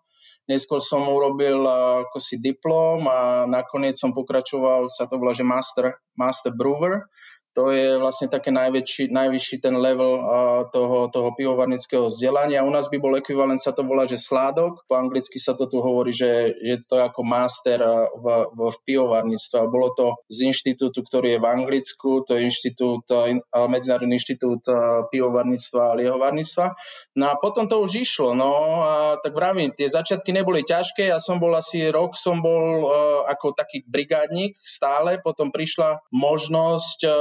Neskôr 0.46 0.78
som 0.78 1.02
urobil 1.10 1.66
ako 2.06 2.22
si 2.22 2.38
diplom 2.38 3.06
a 3.10 3.50
nakoniec 3.50 3.98
som 3.98 4.14
pokračoval, 4.14 4.86
sa 4.90 5.10
to 5.10 5.18
volá, 5.18 5.34
že 5.34 5.42
Master, 5.42 5.98
Master 6.14 6.54
Brewer. 6.54 7.10
To 7.56 7.72
je 7.72 7.96
vlastne 7.96 8.28
také 8.28 8.52
najväčší, 8.52 9.16
najvyšší 9.16 9.64
ten 9.64 9.80
level 9.80 10.20
uh, 10.20 10.68
toho, 10.76 11.08
toho 11.08 11.32
pivovarnického 11.40 12.12
vzdelania. 12.12 12.68
U 12.68 12.72
nás 12.72 12.92
by 12.92 13.00
bol 13.00 13.16
ekvivalent, 13.16 13.64
sa 13.64 13.72
to 13.72 13.88
volá, 13.88 14.04
že 14.04 14.20
sládok. 14.20 14.84
Po 14.84 15.00
anglicky 15.00 15.40
sa 15.40 15.56
to 15.56 15.64
tu 15.72 15.80
hovorí, 15.80 16.12
že 16.12 16.52
je 16.52 16.76
to 16.84 17.00
ako 17.00 17.24
master 17.24 17.80
uh, 17.80 18.12
v, 18.12 18.52
v, 18.52 18.60
v 18.60 18.78
pivovarníctve. 18.92 19.72
Bolo 19.72 19.96
to 19.96 20.20
z 20.28 20.52
inštitútu, 20.52 21.00
ktorý 21.00 21.40
je 21.40 21.40
v 21.40 21.48
Anglicku, 21.48 22.28
to 22.28 22.36
je 22.36 22.44
inštitút, 22.44 23.08
Medzinárodný 23.56 24.20
inštitút 24.20 24.68
uh, 24.68 25.08
pivovarníctva 25.08 25.96
a 25.96 25.96
liehovarníctva. 25.96 26.76
No 27.16 27.32
a 27.32 27.40
potom 27.40 27.64
to 27.64 27.80
už 27.80 28.04
išlo, 28.04 28.36
no 28.36 28.84
a 28.84 29.16
tak 29.24 29.32
vravím, 29.32 29.72
tie 29.72 29.88
začiatky 29.88 30.36
neboli 30.36 30.68
ťažké, 30.68 31.08
ja 31.08 31.16
som 31.16 31.40
bol 31.40 31.56
asi 31.56 31.88
rok, 31.88 32.20
som 32.20 32.44
bol 32.44 32.84
uh, 32.84 33.24
ako 33.32 33.56
taký 33.56 33.88
brigádnik 33.88 34.60
stále, 34.60 35.24
potom 35.24 35.48
prišla 35.48 36.04
možnosť 36.12 37.00
uh, 37.08 37.16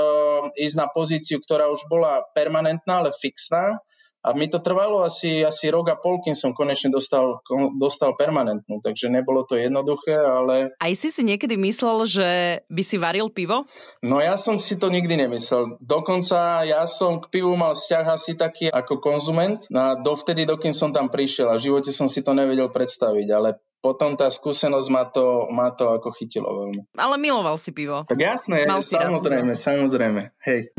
ísť 0.59 0.77
na 0.83 0.91
pozíciu, 0.91 1.39
ktorá 1.39 1.71
už 1.71 1.87
bola 1.87 2.27
permanentná, 2.35 3.07
ale 3.07 3.15
fixná 3.15 3.79
a 4.25 4.33
mi 4.33 4.49
to 4.49 4.59
trvalo 4.65 5.05
asi, 5.05 5.45
asi 5.45 5.69
rok 5.69 5.93
a 5.93 5.97
pol, 6.01 6.25
kým 6.25 6.33
som 6.33 6.57
konečne 6.57 6.89
dostal, 6.89 7.45
dostal 7.77 8.17
permanentnú, 8.17 8.81
takže 8.81 9.13
nebolo 9.13 9.45
to 9.45 9.61
jednoduché, 9.61 10.17
ale... 10.17 10.73
Aj 10.81 10.93
si 10.97 11.13
si 11.13 11.21
niekedy 11.21 11.61
myslel, 11.61 12.09
že 12.09 12.29
by 12.73 12.83
si 12.83 12.97
varil 12.97 13.29
pivo? 13.29 13.69
No 14.01 14.25
ja 14.25 14.41
som 14.41 14.57
si 14.57 14.81
to 14.81 14.89
nikdy 14.89 15.21
nemyslel. 15.21 15.77
Dokonca 15.77 16.65
ja 16.65 16.89
som 16.89 17.21
k 17.21 17.29
pivu 17.29 17.53
mal 17.53 17.77
vzťah 17.77 18.05
asi 18.09 18.33
taký 18.33 18.73
ako 18.73 19.05
konzument, 19.05 19.69
no 19.69 19.93
a 19.93 20.01
dovtedy, 20.01 20.49
dokým 20.49 20.73
som 20.73 20.89
tam 20.89 21.13
prišiel 21.13 21.53
a 21.53 21.61
v 21.61 21.69
živote 21.69 21.93
som 21.93 22.09
si 22.09 22.25
to 22.25 22.33
nevedel 22.33 22.73
predstaviť, 22.73 23.29
ale 23.29 23.61
potom 23.85 24.17
tá 24.17 24.33
skúsenosť 24.33 24.89
ma 24.89 25.05
to, 25.05 25.53
ma 25.53 25.69
to 25.77 25.93
ako 25.93 26.09
chytilo 26.17 26.49
veľmi. 26.65 26.97
Ale 26.97 27.21
miloval 27.21 27.61
si 27.61 27.77
pivo. 27.77 28.09
Tak 28.09 28.17
jasné, 28.17 28.65
Mal 28.65 28.81
samozrejme, 28.81 29.53
samozrejme. 29.53 30.33
Hej. 30.41 30.73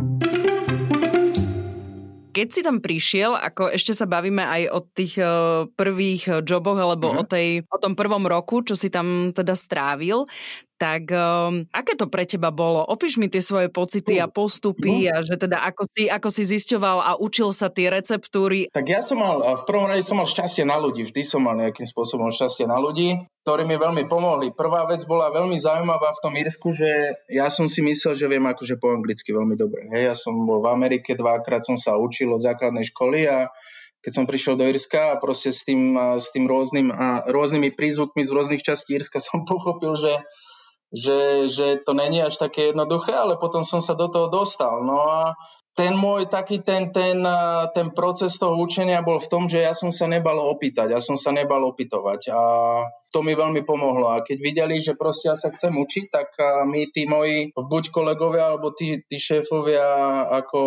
Keď 2.36 2.48
si 2.52 2.62
tam 2.68 2.84
prišiel, 2.84 3.32
ako 3.32 3.72
ešte 3.72 3.96
sa 3.96 4.04
bavíme 4.04 4.44
aj 4.44 4.62
o 4.76 4.80
tých 4.84 5.16
uh, 5.24 5.72
prvých 5.72 6.44
joboch 6.44 6.76
alebo 6.76 7.16
mm-hmm. 7.16 7.24
o, 7.24 7.24
tej, 7.24 7.48
o 7.64 7.78
tom 7.80 7.96
prvom 7.96 8.28
roku, 8.28 8.60
čo 8.60 8.76
si 8.76 8.92
tam 8.92 9.32
teda 9.32 9.56
strávil, 9.56 10.28
tak 10.76 11.08
um, 11.12 11.64
aké 11.72 11.96
to 11.96 12.12
pre 12.12 12.28
teba 12.28 12.52
bolo? 12.52 12.84
Opíš 12.84 13.16
mi 13.16 13.32
tie 13.32 13.40
svoje 13.40 13.72
pocity 13.72 14.20
a 14.20 14.28
postupy 14.28 15.08
a 15.08 15.24
že 15.24 15.40
teda 15.40 15.64
ako 15.64 15.84
si, 15.88 16.12
ako 16.12 16.28
si 16.28 16.44
zisťoval 16.44 16.98
a 17.00 17.12
učil 17.16 17.56
sa 17.56 17.72
tie 17.72 17.88
receptúry. 17.88 18.68
Tak 18.76 18.86
ja 18.88 19.00
som 19.00 19.24
mal, 19.24 19.40
v 19.40 19.64
prvom 19.64 19.88
rade 19.88 20.04
som 20.04 20.20
mal 20.20 20.28
šťastie 20.28 20.68
na 20.68 20.76
ľudí, 20.76 21.08
vždy 21.08 21.22
som 21.24 21.44
mal 21.44 21.56
nejakým 21.56 21.88
spôsobom 21.88 22.28
šťastie 22.28 22.68
na 22.68 22.76
ľudí, 22.76 23.24
ktorí 23.48 23.64
mi 23.64 23.80
veľmi 23.80 24.10
pomohli. 24.12 24.52
Prvá 24.52 24.84
vec 24.90 25.08
bola 25.08 25.32
veľmi 25.32 25.56
zaujímavá 25.56 26.12
v 26.18 26.22
tom 26.24 26.34
Írsku, 26.36 26.76
že 26.76 27.16
ja 27.32 27.48
som 27.48 27.72
si 27.72 27.80
myslel, 27.86 28.20
že 28.20 28.28
viem 28.28 28.44
akože 28.44 28.76
po 28.76 28.92
anglicky 28.92 29.32
veľmi 29.32 29.56
dobre. 29.56 29.88
Hej, 29.96 30.12
ja 30.12 30.16
som 30.18 30.34
bol 30.44 30.60
v 30.60 30.72
Amerike, 30.74 31.16
dvakrát 31.16 31.64
som 31.64 31.80
sa 31.80 31.96
učil 31.96 32.34
od 32.36 32.44
základnej 32.44 32.84
školy 32.90 33.30
a 33.32 33.48
keď 34.06 34.12
som 34.14 34.30
prišiel 34.30 34.54
do 34.54 34.70
Irska 34.70 35.18
a 35.18 35.20
proste 35.22 35.50
s 35.50 35.66
tým, 35.66 35.98
s 35.98 36.30
tým 36.30 36.46
rôznym, 36.46 36.94
a 36.94 37.26
rôznymi 37.26 37.74
prízvukmi 37.74 38.22
z 38.22 38.30
rôznych 38.30 38.62
častí 38.62 38.94
Irska 38.94 39.18
som 39.24 39.50
pochopil, 39.50 39.98
že 39.98 40.14
že, 40.96 41.52
že 41.52 41.84
to 41.84 41.92
není 41.92 42.24
až 42.24 42.40
také 42.40 42.72
jednoduché, 42.72 43.12
ale 43.12 43.36
potom 43.36 43.68
som 43.68 43.84
sa 43.84 43.94
do 43.94 44.08
toho 44.08 44.32
dostal. 44.32 44.82
No 44.88 45.04
a 45.04 45.36
ten 45.76 45.92
môj 45.92 46.32
taký 46.32 46.64
ten, 46.64 46.96
ten, 46.96 47.20
ten 47.76 47.88
proces 47.92 48.40
toho 48.40 48.56
učenia 48.56 49.04
bol 49.04 49.20
v 49.20 49.28
tom, 49.28 49.44
že 49.52 49.60
ja 49.60 49.76
som 49.76 49.92
sa 49.92 50.08
nebal 50.08 50.40
opýtať, 50.40 50.96
ja 50.96 51.04
som 51.04 51.20
sa 51.20 51.36
nebal 51.36 51.68
opýtovať 51.68 52.32
a 52.32 52.42
to 53.12 53.20
mi 53.20 53.36
veľmi 53.36 53.64
pomohlo. 53.68 54.12
A 54.12 54.24
keď 54.24 54.38
videli, 54.40 54.80
že 54.80 54.96
proste 54.96 55.32
ja 55.32 55.36
sa 55.36 55.52
chcem 55.52 55.76
učiť, 55.76 56.06
tak 56.08 56.36
my 56.68 56.92
tí 56.96 57.08
moji 57.08 57.52
buď 57.52 57.92
kolegovia 57.92 58.56
alebo 58.56 58.72
tí, 58.72 59.04
tí 59.04 59.20
šéfovia 59.20 59.84
ako 60.32 60.60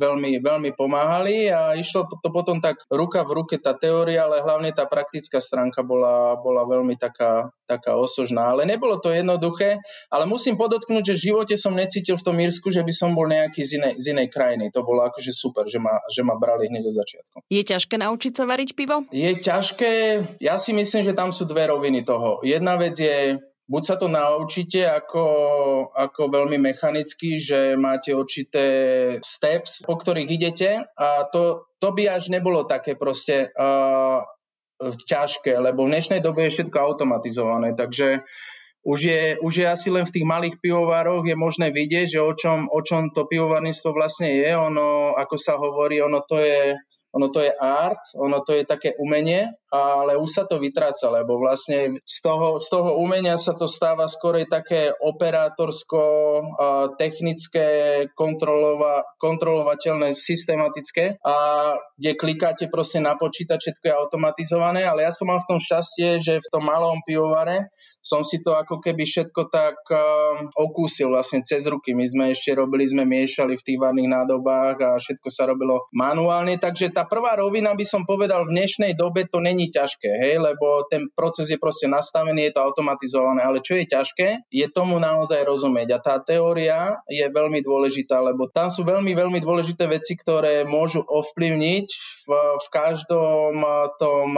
veľmi, 0.00 0.40
veľmi 0.40 0.72
pomáhali 0.72 1.52
a 1.52 1.76
išlo 1.76 2.08
to 2.08 2.28
potom 2.32 2.64
tak 2.64 2.80
ruka 2.88 3.20
v 3.24 3.44
ruke 3.44 3.56
tá 3.60 3.76
teória, 3.76 4.24
ale 4.24 4.40
hlavne 4.40 4.72
tá 4.72 4.88
praktická 4.88 5.44
stránka 5.44 5.84
bola, 5.84 6.40
bola 6.40 6.64
veľmi 6.64 6.96
taká, 6.96 7.52
taká 7.64 7.96
osožná. 7.96 8.52
Ale 8.52 8.68
nebolo 8.68 9.00
to 9.00 9.10
jednoduché, 9.10 9.80
ale 10.12 10.24
musím 10.28 10.56
podotknúť, 10.56 11.12
že 11.12 11.14
v 11.16 11.24
živote 11.32 11.54
som 11.56 11.72
necítil 11.72 12.16
v 12.20 12.26
tom 12.26 12.36
Írsku, 12.36 12.70
že 12.70 12.84
by 12.84 12.92
som 12.92 13.16
bol 13.16 13.28
nejaký 13.28 13.64
z 13.64 13.80
inej, 13.80 13.94
z 13.98 14.04
inej 14.12 14.28
krajiny. 14.30 14.68
To 14.72 14.84
bolo 14.84 15.04
akože 15.04 15.32
super, 15.32 15.64
že 15.66 15.80
ma, 15.80 15.98
že 16.12 16.22
ma 16.22 16.36
brali 16.36 16.68
hneď 16.68 16.84
od 16.88 16.94
začiatku. 16.94 17.36
Je 17.48 17.62
ťažké 17.64 17.94
naučiť 18.00 18.32
sa 18.36 18.44
variť 18.44 18.76
pivo? 18.76 19.04
Je 19.10 19.32
ťažké. 19.36 19.92
Ja 20.40 20.60
si 20.60 20.76
myslím, 20.76 21.02
že 21.04 21.16
tam 21.16 21.32
sú 21.32 21.48
dve 21.48 21.68
roviny 21.68 22.04
toho. 22.04 22.44
Jedna 22.44 22.76
vec 22.76 22.96
je, 22.96 23.40
buď 23.64 23.82
sa 23.84 23.96
to 23.96 24.12
naučíte 24.12 24.84
ako, 24.84 25.24
ako 25.96 26.22
veľmi 26.28 26.60
mechanicky, 26.60 27.40
že 27.40 27.80
máte 27.80 28.12
určité 28.12 28.64
steps, 29.24 29.80
po 29.84 29.96
ktorých 29.96 30.30
idete 30.30 30.70
a 30.84 31.08
to, 31.32 31.64
to 31.80 31.88
by 31.96 32.08
až 32.08 32.28
nebolo 32.28 32.64
také 32.68 32.96
proste 32.96 33.48
uh, 33.56 34.20
ťažké, 34.80 35.54
lebo 35.58 35.86
v 35.86 35.92
dnešnej 35.94 36.20
dobe 36.20 36.46
je 36.46 36.54
všetko 36.58 36.76
automatizované, 36.76 37.78
takže 37.78 38.26
už 38.84 39.00
je, 39.00 39.22
už 39.40 39.54
je 39.64 39.66
asi 39.66 39.88
len 39.88 40.04
v 40.04 40.12
tých 40.12 40.26
malých 40.28 40.60
pivovároch 40.60 41.24
je 41.24 41.32
možné 41.32 41.72
vidieť, 41.72 42.18
že 42.18 42.20
o 42.20 42.32
čom, 42.36 42.68
o 42.68 42.80
čom 42.84 43.08
to 43.16 43.24
pivovarníctvo 43.24 43.90
vlastne 43.96 44.28
je. 44.36 44.52
Ono, 44.52 45.16
ako 45.16 45.36
sa 45.40 45.56
hovorí, 45.56 46.04
ono 46.04 46.20
to 46.20 46.36
je 46.36 46.76
ono 47.14 47.30
to 47.30 47.46
je 47.46 47.52
art, 47.54 48.02
ono 48.18 48.42
to 48.42 48.58
je 48.58 48.66
také 48.66 48.98
umenie, 48.98 49.54
ale 49.74 50.14
už 50.14 50.30
sa 50.30 50.46
to 50.46 50.62
vytráca, 50.62 51.10
lebo 51.10 51.42
vlastne 51.42 51.98
z 52.06 52.18
toho, 52.22 52.62
z 52.62 52.70
toho 52.70 52.94
umenia 53.02 53.34
sa 53.34 53.58
to 53.58 53.66
stáva 53.66 54.06
skorej 54.06 54.46
také 54.46 54.94
operátorsko-technické, 54.94 57.66
kontrolova, 58.14 59.02
kontrolovateľné, 59.18 60.14
systematické 60.14 61.18
a 61.26 61.34
kde 61.98 62.14
klikáte 62.14 62.70
proste 62.70 63.02
na 63.02 63.18
počítač, 63.18 63.66
všetko 63.66 63.90
je 63.90 63.98
automatizované, 63.98 64.86
ale 64.86 65.02
ja 65.02 65.10
som 65.10 65.26
mal 65.26 65.42
v 65.42 65.50
tom 65.50 65.58
šťastie, 65.58 66.22
že 66.22 66.38
v 66.38 66.48
tom 66.54 66.70
malom 66.70 67.02
pivovare 67.02 67.74
som 68.04 68.20
si 68.22 68.44
to 68.44 68.52
ako 68.54 68.84
keby 68.84 69.02
všetko 69.02 69.50
tak 69.50 69.74
okúsil 70.54 71.10
vlastne 71.10 71.42
cez 71.42 71.66
ruky. 71.66 71.94
My 71.96 72.04
sme 72.04 72.36
ešte 72.36 72.52
robili, 72.54 72.86
sme 72.86 73.08
miešali 73.08 73.56
v 73.56 73.64
tých 73.64 73.80
varných 73.80 74.12
nádobách 74.12 74.76
a 74.84 75.00
všetko 75.00 75.32
sa 75.32 75.48
robilo 75.48 75.88
manuálne, 75.90 76.60
takže 76.60 76.92
tá 76.92 77.08
prvá 77.08 77.40
rovina 77.40 77.72
by 77.72 77.80
som 77.82 78.04
povedal 78.04 78.44
v 78.44 78.60
dnešnej 78.60 78.92
dobe 78.92 79.24
to 79.24 79.40
není 79.40 79.63
ťažké, 79.70 80.10
hej, 80.10 80.34
lebo 80.40 80.84
ten 80.88 81.08
proces 81.12 81.52
je 81.52 81.58
proste 81.60 81.86
nastavený, 81.86 82.50
je 82.50 82.52
to 82.56 82.64
automatizované, 82.64 83.44
ale 83.44 83.64
čo 83.64 83.78
je 83.78 83.86
ťažké, 83.88 84.28
je 84.50 84.66
tomu 84.72 84.98
naozaj 84.98 85.44
rozumieť. 85.44 85.88
A 85.96 85.98
tá 86.02 86.16
teória 86.20 86.98
je 87.06 87.24
veľmi 87.28 87.60
dôležitá, 87.60 88.20
lebo 88.20 88.48
tam 88.50 88.68
sú 88.68 88.82
veľmi, 88.84 89.12
veľmi 89.14 89.38
dôležité 89.40 89.86
veci, 89.86 90.18
ktoré 90.18 90.64
môžu 90.66 91.04
ovplyvniť 91.04 91.86
v, 92.26 92.30
v 92.60 92.66
každom 92.72 93.60
tom 94.00 94.28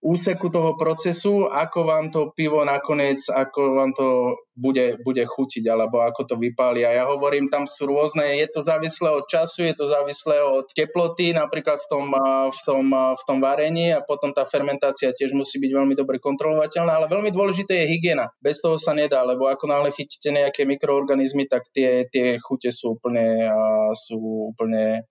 úseku 0.00 0.52
toho 0.52 0.76
procesu, 0.76 1.48
ako 1.48 1.78
vám 1.88 2.06
to 2.12 2.30
pivo 2.36 2.62
nakoniec, 2.62 3.18
ako 3.32 3.60
vám 3.76 3.90
to 3.96 4.36
bude, 4.52 5.00
bude 5.00 5.24
chutiť, 5.24 5.64
alebo 5.72 6.04
ako 6.04 6.28
to 6.28 6.34
vypáli. 6.36 6.84
A 6.84 6.92
ja 6.92 7.04
hovorím, 7.08 7.48
tam 7.48 7.64
sú 7.64 7.88
rôzne, 7.88 8.36
je 8.36 8.48
to 8.52 8.60
závislé 8.60 9.08
od 9.08 9.24
času, 9.24 9.64
je 9.64 9.74
to 9.74 9.88
závislé 9.88 10.44
od 10.44 10.68
teploty, 10.70 11.32
napríklad 11.32 11.80
v 11.80 11.86
tom, 11.88 12.06
v 12.52 12.60
tom, 12.68 12.86
v 12.92 13.22
tom 13.24 13.38
varení 13.40 13.96
a 13.96 14.04
potom 14.04 14.30
tá 14.36 14.44
fermentácia 14.44 15.16
tiež 15.16 15.32
musí 15.32 15.56
byť 15.56 15.72
veľmi 15.72 15.94
dobre 15.96 16.20
kontrolovateľná, 16.20 17.00
ale 17.00 17.08
veľmi 17.08 17.32
dôležité 17.32 17.80
je 17.84 17.90
hygiena. 17.96 18.28
Bez 18.44 18.60
toho 18.60 18.76
sa 18.76 18.92
nedá, 18.92 19.24
lebo 19.24 19.48
ako 19.48 19.64
náhle 19.64 19.88
chytíte 19.88 20.28
nejaké 20.28 20.68
mikroorganizmy, 20.68 21.48
tak 21.48 21.72
tie, 21.72 22.04
tie 22.12 22.36
chute 22.36 22.68
sú 22.68 23.00
úplne, 23.00 23.48
sú 23.96 24.52
úplne 24.52 25.08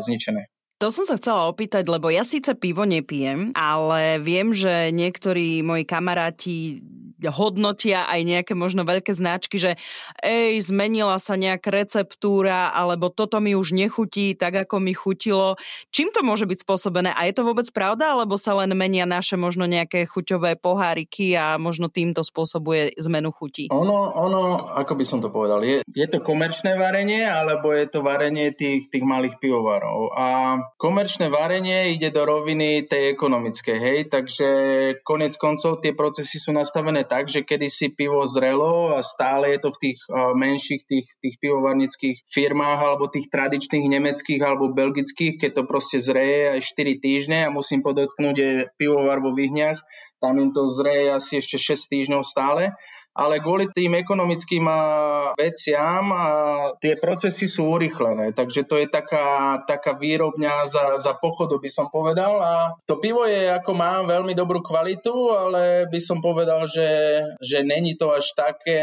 zničené. 0.00 0.48
To 0.82 0.90
som 0.90 1.06
sa 1.06 1.14
chcela 1.14 1.46
opýtať, 1.46 1.86
lebo 1.86 2.10
ja 2.10 2.26
síce 2.26 2.58
pivo 2.58 2.82
nepijem, 2.82 3.54
ale 3.54 4.18
viem, 4.18 4.50
že 4.50 4.90
niektorí 4.90 5.62
moji 5.62 5.86
kamaráti 5.86 6.82
hodnotia 7.30 8.08
aj 8.10 8.20
nejaké 8.24 8.52
možno 8.58 8.82
veľké 8.82 9.14
značky, 9.14 9.60
že 9.60 9.78
ej, 10.24 10.58
zmenila 10.64 11.20
sa 11.20 11.38
nejaká 11.38 11.70
receptúra, 11.70 12.72
alebo 12.74 13.12
toto 13.12 13.38
mi 13.38 13.54
už 13.54 13.76
nechutí 13.76 14.34
tak, 14.34 14.66
ako 14.66 14.82
mi 14.82 14.96
chutilo. 14.96 15.54
Čím 15.92 16.10
to 16.10 16.24
môže 16.26 16.48
byť 16.48 16.64
spôsobené? 16.64 17.12
A 17.14 17.28
je 17.28 17.34
to 17.36 17.46
vôbec 17.46 17.68
pravda, 17.70 18.16
alebo 18.16 18.34
sa 18.40 18.56
len 18.56 18.72
menia 18.72 19.04
naše 19.04 19.36
možno 19.36 19.68
nejaké 19.68 20.08
chuťové 20.08 20.58
poháriky 20.58 21.36
a 21.36 21.60
možno 21.60 21.92
týmto 21.92 22.24
spôsobuje 22.24 22.96
zmenu 22.96 23.30
chutí? 23.30 23.68
Ono, 23.68 24.16
ono, 24.16 24.72
ako 24.72 24.92
by 24.96 25.04
som 25.04 25.18
to 25.20 25.28
povedal, 25.28 25.60
je, 25.60 25.84
je 25.84 26.06
to 26.08 26.24
komerčné 26.24 26.74
varenie, 26.80 27.28
alebo 27.28 27.70
je 27.76 27.86
to 27.90 28.00
varenie 28.00 28.54
tých, 28.56 28.88
tých 28.88 29.04
malých 29.04 29.36
pivovarov. 29.36 30.14
A 30.16 30.56
komerčné 30.80 31.28
varenie 31.28 31.92
ide 31.92 32.08
do 32.08 32.24
roviny 32.24 32.88
tej 32.88 33.12
ekonomickej, 33.12 33.76
hej, 33.76 33.98
takže 34.08 34.48
konec 35.04 35.36
koncov 35.36 35.84
tie 35.84 35.92
procesy 35.92 36.40
sú 36.40 36.54
nastavené 36.54 37.04
tak, 37.12 37.28
že 37.28 37.44
kedysi 37.44 37.92
pivo 37.92 38.24
zrelo 38.24 38.96
a 38.96 39.04
stále 39.04 39.52
je 39.52 39.68
to 39.68 39.70
v 39.76 39.80
tých 39.84 39.98
menších 40.32 40.82
tých, 40.88 41.04
tých 41.20 41.36
pivovarnických 41.44 42.24
firmách 42.24 42.80
alebo 42.80 43.12
tých 43.12 43.28
tradičných 43.28 43.84
nemeckých 43.84 44.40
alebo 44.40 44.72
belgických, 44.72 45.36
keď 45.36 45.50
to 45.60 45.62
proste 45.68 46.00
zreje 46.00 46.56
aj 46.56 46.60
4 46.64 47.04
týždne 47.04 47.38
a 47.44 47.52
musím 47.52 47.84
podotknúť, 47.84 48.36
je 48.40 48.52
pivovar 48.80 49.20
vo 49.20 49.36
Vyhniach, 49.36 49.84
tam 50.24 50.40
im 50.40 50.56
to 50.56 50.72
zreje 50.72 51.12
asi 51.12 51.44
ešte 51.44 51.60
6 51.60 51.92
týždňov 51.92 52.24
stále 52.24 52.72
ale 53.12 53.44
kvôli 53.44 53.68
tým 53.68 53.92
ekonomickým 54.00 54.64
veciam 55.36 56.04
tie 56.80 56.96
procesy 56.96 57.44
sú 57.44 57.76
urychlené, 57.76 58.32
takže 58.32 58.64
to 58.64 58.80
je 58.80 58.88
taká, 58.88 59.60
taká 59.68 59.96
výrobňa 59.96 60.64
za, 60.64 60.84
za 60.96 61.12
pochodu, 61.16 61.60
by 61.60 61.70
som 61.70 61.86
povedal. 61.92 62.40
A 62.40 62.52
to 62.88 62.96
pivo 62.98 63.28
je, 63.28 63.52
ako 63.52 63.72
má 63.76 64.00
veľmi 64.02 64.32
dobrú 64.32 64.64
kvalitu, 64.64 65.12
ale 65.36 65.86
by 65.92 66.00
som 66.00 66.24
povedal, 66.24 66.64
že, 66.66 67.22
že 67.44 67.60
není 67.62 67.94
to 67.94 68.10
až 68.10 68.32
také, 68.32 68.80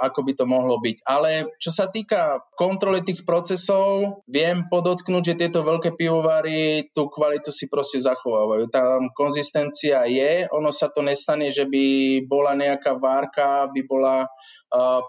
ako 0.00 0.24
by 0.24 0.32
to 0.32 0.44
mohlo 0.48 0.80
byť. 0.80 1.04
Ale 1.04 1.52
čo 1.60 1.70
sa 1.70 1.92
týka 1.92 2.40
kontroly 2.56 3.04
tých 3.04 3.28
procesov, 3.28 4.24
viem 4.24 4.64
podotknúť, 4.72 5.34
že 5.34 5.38
tieto 5.46 5.60
veľké 5.60 5.94
pivovary 5.94 6.88
tú 6.96 7.12
kvalitu 7.12 7.52
si 7.52 7.68
proste 7.68 8.00
zachovávajú. 8.00 8.72
Tam 8.72 9.12
konzistencia 9.12 10.08
je, 10.08 10.48
ono 10.48 10.72
sa 10.72 10.88
to 10.88 11.04
nestane, 11.04 11.52
že 11.52 11.68
by 11.68 11.84
bola 12.24 12.56
nejaká 12.56 12.96
várka, 12.96 13.65
by 13.70 13.82
bola 13.86 14.26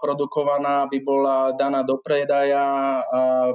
produkovaná, 0.00 0.86
by 0.86 0.98
bola 1.02 1.36
daná 1.54 1.82
do 1.82 1.98
predaja, 1.98 3.02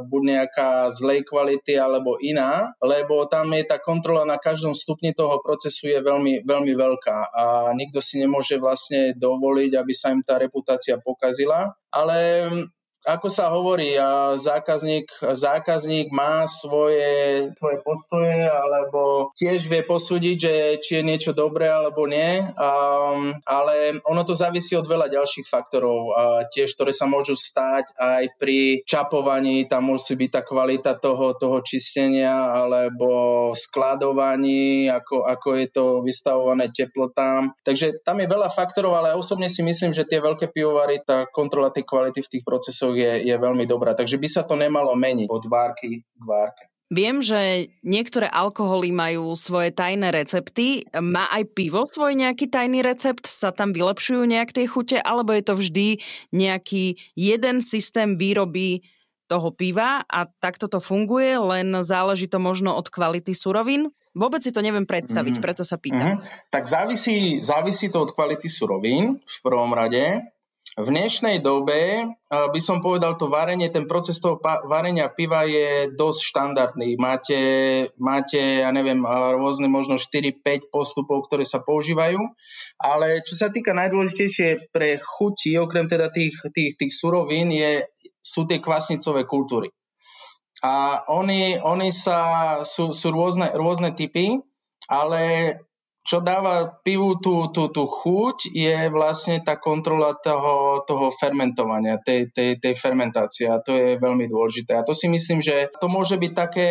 buď 0.04 0.22
nejaká 0.24 0.88
zlej 0.92 1.24
kvality 1.26 1.80
alebo 1.80 2.20
iná, 2.20 2.76
lebo 2.84 3.26
tam 3.26 3.52
je 3.56 3.64
tá 3.66 3.80
kontrola 3.80 4.28
na 4.28 4.36
každom 4.38 4.76
stupni 4.76 5.16
toho 5.16 5.40
procesu 5.40 5.90
je 5.90 6.00
veľmi, 6.04 6.44
veľmi 6.44 6.74
veľká 6.76 7.18
a 7.34 7.44
nikto 7.74 8.04
si 8.04 8.20
nemôže 8.20 8.60
vlastne 8.60 9.16
dovoliť, 9.16 9.72
aby 9.80 9.94
sa 9.96 10.12
im 10.12 10.22
tá 10.22 10.38
reputácia 10.38 11.00
pokazila. 11.00 11.74
Ale 11.94 12.50
ako 13.04 13.28
sa 13.28 13.52
hovorí, 13.52 14.00
zákazník, 14.40 15.12
zákazník 15.20 16.10
má 16.16 16.48
svoje, 16.48 17.52
svoje 17.60 17.78
postoje 17.84 18.48
alebo 18.48 19.32
tiež 19.36 19.68
vie 19.68 19.84
posúdiť, 19.84 20.36
že 20.40 20.54
či 20.80 20.92
je 21.00 21.04
niečo 21.04 21.32
dobré 21.36 21.68
alebo 21.68 22.08
nie, 22.08 22.40
um, 22.40 23.36
ale 23.44 24.00
ono 24.08 24.24
to 24.24 24.32
závisí 24.34 24.74
od 24.80 24.88
veľa 24.88 25.12
ďalších 25.12 25.48
faktorov, 25.48 26.16
a 26.16 26.24
tiež, 26.48 26.74
ktoré 26.80 26.96
sa 26.96 27.04
môžu 27.04 27.36
stať 27.36 27.92
aj 28.00 28.40
pri 28.40 28.82
čapovaní, 28.88 29.68
tam 29.68 29.92
musí 29.92 30.16
byť 30.16 30.30
tá 30.32 30.42
kvalita 30.42 30.96
toho, 30.96 31.36
toho 31.36 31.60
čistenia 31.62 32.56
alebo 32.56 33.52
skladovaní, 33.52 34.88
ako, 34.88 35.28
ako 35.28 35.48
je 35.60 35.68
to 35.68 35.86
vystavované 36.02 36.72
teplotám. 36.72 37.52
Takže 37.68 38.00
tam 38.08 38.24
je 38.24 38.32
veľa 38.32 38.48
faktorov, 38.48 38.96
ale 38.96 39.18
osobne 39.18 39.52
si 39.52 39.60
myslím, 39.60 39.92
že 39.92 40.08
tie 40.08 40.24
veľké 40.24 40.56
pivovary, 40.56 41.04
tá 41.04 41.28
kontrola 41.28 41.74
tej 41.74 41.84
kvality 41.84 42.24
v 42.24 42.32
tých 42.32 42.44
procesoch 42.48 42.93
je, 42.96 43.26
je 43.26 43.36
veľmi 43.36 43.66
dobrá. 43.68 43.98
Takže 43.98 44.18
by 44.18 44.28
sa 44.30 44.42
to 44.46 44.58
nemalo 44.58 44.94
meniť 44.94 45.28
od 45.30 45.44
várky 45.50 46.02
k 46.04 46.24
várke. 46.24 46.70
Viem, 46.94 47.26
že 47.26 47.74
niektoré 47.82 48.30
alkoholy 48.30 48.94
majú 48.94 49.34
svoje 49.34 49.74
tajné 49.74 50.14
recepty. 50.14 50.86
Má 50.94 51.26
aj 51.34 51.50
pivo 51.58 51.90
svoj 51.90 52.14
nejaký 52.14 52.54
tajný 52.54 52.86
recept? 52.86 53.26
Sa 53.26 53.50
tam 53.50 53.74
vylepšujú 53.74 54.22
nejak 54.30 54.54
tie 54.54 54.70
chute? 54.70 55.02
Alebo 55.02 55.34
je 55.34 55.42
to 55.42 55.58
vždy 55.58 55.88
nejaký 56.30 57.02
jeden 57.18 57.66
systém 57.66 58.14
výroby 58.14 58.86
toho 59.26 59.50
piva 59.50 60.06
a 60.06 60.30
takto 60.30 60.70
to 60.70 60.78
funguje, 60.78 61.34
len 61.40 61.74
záleží 61.82 62.30
to 62.30 62.38
možno 62.38 62.78
od 62.78 62.92
kvality 62.94 63.34
surovín? 63.34 63.90
Vôbec 64.14 64.46
si 64.46 64.54
to 64.54 64.62
neviem 64.62 64.86
predstaviť, 64.86 65.42
mm. 65.42 65.44
preto 65.44 65.66
sa 65.66 65.82
pýtam. 65.82 66.22
Mm. 66.22 66.30
Tak 66.54 66.70
závisí, 66.70 67.42
závisí 67.42 67.90
to 67.90 68.06
od 68.06 68.14
kvality 68.14 68.46
surovín 68.46 69.18
v 69.18 69.38
prvom 69.42 69.74
rade. 69.74 70.22
V 70.74 70.90
dnešnej 70.90 71.38
dobe 71.38 72.10
by 72.34 72.58
som 72.58 72.82
povedal, 72.82 73.14
to 73.14 73.30
varenie, 73.30 73.70
ten 73.70 73.86
proces 73.86 74.18
toho 74.18 74.42
varenia 74.42 75.06
piva 75.06 75.46
je 75.46 75.94
dosť 75.94 76.20
štandardný. 76.34 76.98
Máte, 76.98 77.38
máte 78.02 78.66
ja 78.66 78.74
neviem, 78.74 79.06
rôzne 79.06 79.70
možno 79.70 80.02
4-5 80.02 80.74
postupov, 80.74 81.30
ktoré 81.30 81.46
sa 81.46 81.62
používajú, 81.62 82.18
ale 82.82 83.22
čo 83.22 83.38
sa 83.38 83.54
týka 83.54 83.78
najdôležitejšie 83.78 84.74
pre 84.74 84.98
chuti, 84.98 85.54
okrem 85.62 85.86
teda 85.86 86.10
tých, 86.10 86.42
tých, 86.50 86.74
tých 86.74 86.90
surovín, 86.90 87.54
je, 87.54 87.86
sú 88.26 88.50
tie 88.50 88.58
kvasnicové 88.58 89.30
kultúry. 89.30 89.70
A 90.66 91.06
oni, 91.06 91.62
oni 91.62 91.94
sa, 91.94 92.66
sú, 92.66 92.98
sú 92.98 93.14
rôzne, 93.14 93.54
rôzne 93.54 93.94
typy, 93.94 94.42
ale 94.90 95.54
čo 96.04 96.20
dáva 96.20 96.68
pivu 96.84 97.16
tú, 97.24 97.48
tú, 97.56 97.72
tú 97.72 97.88
chuť, 97.88 98.52
je 98.52 98.92
vlastne 98.92 99.40
tá 99.40 99.56
kontrola 99.56 100.12
toho, 100.20 100.84
toho 100.84 101.16
fermentovania, 101.16 101.96
tej, 102.04 102.28
tej, 102.36 102.60
tej 102.60 102.76
fermentácie 102.76 103.48
a 103.48 103.64
to 103.64 103.72
je 103.72 103.96
veľmi 103.96 104.28
dôležité. 104.28 104.76
A 104.76 104.84
to 104.84 104.92
si 104.92 105.08
myslím, 105.08 105.40
že 105.40 105.72
to 105.80 105.88
môže 105.88 106.20
byť 106.20 106.32
také 106.36 106.68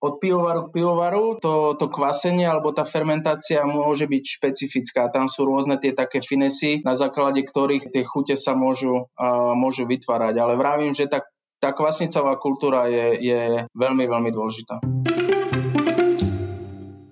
od 0.00 0.16
pivovaru 0.16 0.72
k 0.72 0.80
pivovaru, 0.80 1.24
to, 1.44 1.76
to 1.76 1.92
kvasenie 1.92 2.48
alebo 2.48 2.72
tá 2.72 2.88
fermentácia 2.88 3.68
môže 3.68 4.08
byť 4.08 4.24
špecifická. 4.24 5.12
Tam 5.12 5.28
sú 5.28 5.44
rôzne 5.44 5.76
tie 5.76 5.92
také 5.92 6.24
finesy, 6.24 6.80
na 6.80 6.96
základe 6.96 7.44
ktorých 7.44 7.92
tie 7.92 8.02
chute 8.08 8.40
sa 8.40 8.56
môžu, 8.56 9.12
uh, 9.20 9.52
môžu 9.52 9.84
vytvárať. 9.84 10.40
Ale 10.40 10.56
vravím, 10.56 10.96
že 10.96 11.04
tá, 11.04 11.20
tá 11.60 11.76
kvasnicová 11.76 12.40
kultúra 12.40 12.88
je, 12.88 13.20
je 13.20 13.40
veľmi, 13.76 14.08
veľmi 14.08 14.32
dôležitá. 14.32 14.80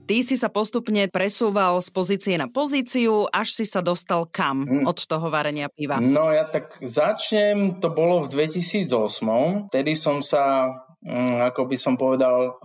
Ty 0.09 0.25
si 0.25 0.41
sa 0.41 0.49
postupne 0.49 1.05
presúval 1.13 1.77
z 1.85 1.93
pozície 1.93 2.35
na 2.41 2.49
pozíciu, 2.49 3.29
až 3.29 3.53
si 3.53 3.69
sa 3.69 3.85
dostal 3.85 4.25
kam 4.25 4.65
mm. 4.65 4.85
od 4.89 5.05
toho 5.05 5.29
varenia 5.29 5.69
piva? 5.69 6.01
No 6.01 6.33
ja 6.33 6.49
tak 6.49 6.81
začnem, 6.81 7.77
to 7.77 7.93
bolo 7.93 8.25
v 8.25 8.49
2008. 8.49 9.69
Vtedy 9.69 9.93
som 9.93 10.25
sa, 10.25 10.73
mm, 11.05 11.53
ako 11.53 11.69
by 11.69 11.77
som 11.77 12.01
povedal, 12.01 12.57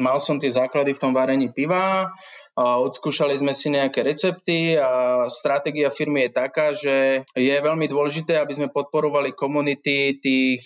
mal 0.00 0.16
som 0.24 0.40
tie 0.40 0.48
základy 0.48 0.96
v 0.96 1.02
tom 1.04 1.12
varení 1.12 1.52
piva, 1.52 2.16
odskúšali 2.56 3.36
sme 3.36 3.52
si 3.52 3.68
nejaké 3.68 4.00
recepty 4.00 4.80
a 4.80 5.24
stratégia 5.28 5.92
firmy 5.92 6.28
je 6.28 6.30
taká, 6.32 6.72
že 6.72 7.28
je 7.36 7.56
veľmi 7.60 7.92
dôležité, 7.92 8.40
aby 8.40 8.56
sme 8.56 8.72
podporovali 8.72 9.36
komunity 9.36 10.16
tých 10.16 10.64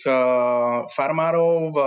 farmárov 0.95 1.75
v, 1.75 1.77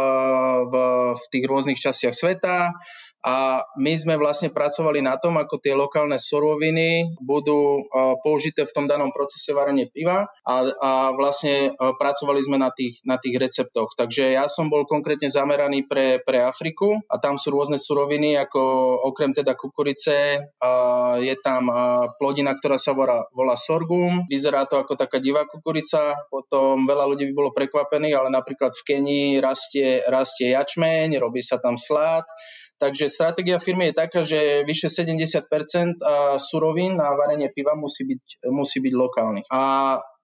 v, 0.68 0.74
v 1.16 1.24
tých 1.32 1.44
rôznych 1.48 1.80
častiach 1.80 2.12
sveta, 2.12 2.76
a 3.24 3.66
my 3.76 3.92
sme 3.98 4.14
vlastne 4.14 4.54
pracovali 4.54 5.02
na 5.02 5.18
tom, 5.18 5.37
ako 5.42 5.59
tie 5.59 5.74
lokálne 5.74 6.16
suroviny 6.16 7.18
budú 7.18 7.83
použité 8.22 8.62
v 8.62 8.74
tom 8.74 8.87
danom 8.87 9.11
procese 9.11 9.50
varenia 9.50 9.90
piva 9.90 10.31
a, 10.46 10.54
a 10.78 10.90
vlastne 11.12 11.74
pracovali 11.76 12.40
sme 12.40 12.57
na 12.62 12.70
tých, 12.70 13.02
na 13.02 13.18
tých 13.18 13.37
receptoch. 13.37 13.94
Takže 13.98 14.38
ja 14.38 14.46
som 14.46 14.70
bol 14.70 14.87
konkrétne 14.87 15.26
zameraný 15.28 15.87
pre, 15.90 16.22
pre 16.22 16.42
Afriku 16.42 17.02
a 17.11 17.18
tam 17.18 17.37
sú 17.37 17.50
rôzne 17.54 17.74
suroviny, 17.74 18.38
ako 18.38 18.62
okrem 19.11 19.35
teda 19.35 19.59
kukurice 19.59 20.46
je 21.18 21.35
tam 21.42 21.70
plodina, 22.16 22.54
ktorá 22.54 22.78
sa 22.78 22.94
volá, 22.94 23.26
volá 23.35 23.59
sorghum. 23.59 24.31
Vyzerá 24.31 24.64
to 24.70 24.78
ako 24.78 24.94
taká 24.94 25.18
divá 25.18 25.42
kukurica, 25.44 26.14
potom 26.31 26.87
veľa 26.87 27.04
ľudí 27.11 27.26
by 27.31 27.35
bolo 27.35 27.50
prekvapených, 27.50 28.14
ale 28.14 28.28
napríklad 28.31 28.72
v 28.78 28.83
Kenii 28.87 29.28
rastie, 29.42 30.07
rastie 30.07 30.54
jačmeň, 30.54 31.18
robí 31.18 31.42
sa 31.42 31.59
tam 31.59 31.74
slad, 31.74 32.24
Takže 32.78 33.10
stratégia 33.10 33.58
firmy 33.58 33.90
je 33.90 33.98
taká, 33.98 34.22
že 34.22 34.62
vyše 34.62 34.86
70% 34.86 35.98
surovín 36.38 36.94
na 36.94 37.10
varenie 37.18 37.50
piva 37.50 37.74
musí 37.74 38.06
byť, 38.06 38.46
musí 38.54 38.78
byť 38.78 38.94
lokálny. 38.94 39.42
A 39.50 39.60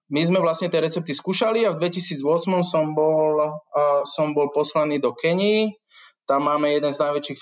my 0.07 0.21
sme 0.23 0.39
vlastne 0.39 0.71
tie 0.71 0.79
recepty 0.79 1.11
skúšali 1.11 1.67
a 1.67 1.75
v 1.75 1.81
2008 1.83 2.23
som 2.63 2.95
bol, 2.95 3.59
som 4.07 4.31
bol 4.31 4.53
poslaný 4.55 5.03
do 5.03 5.11
Kenii. 5.11 5.73
Tam 6.25 6.45
máme 6.47 6.73
jeden 6.73 6.89
z 6.89 7.01
najväčších 7.05 7.41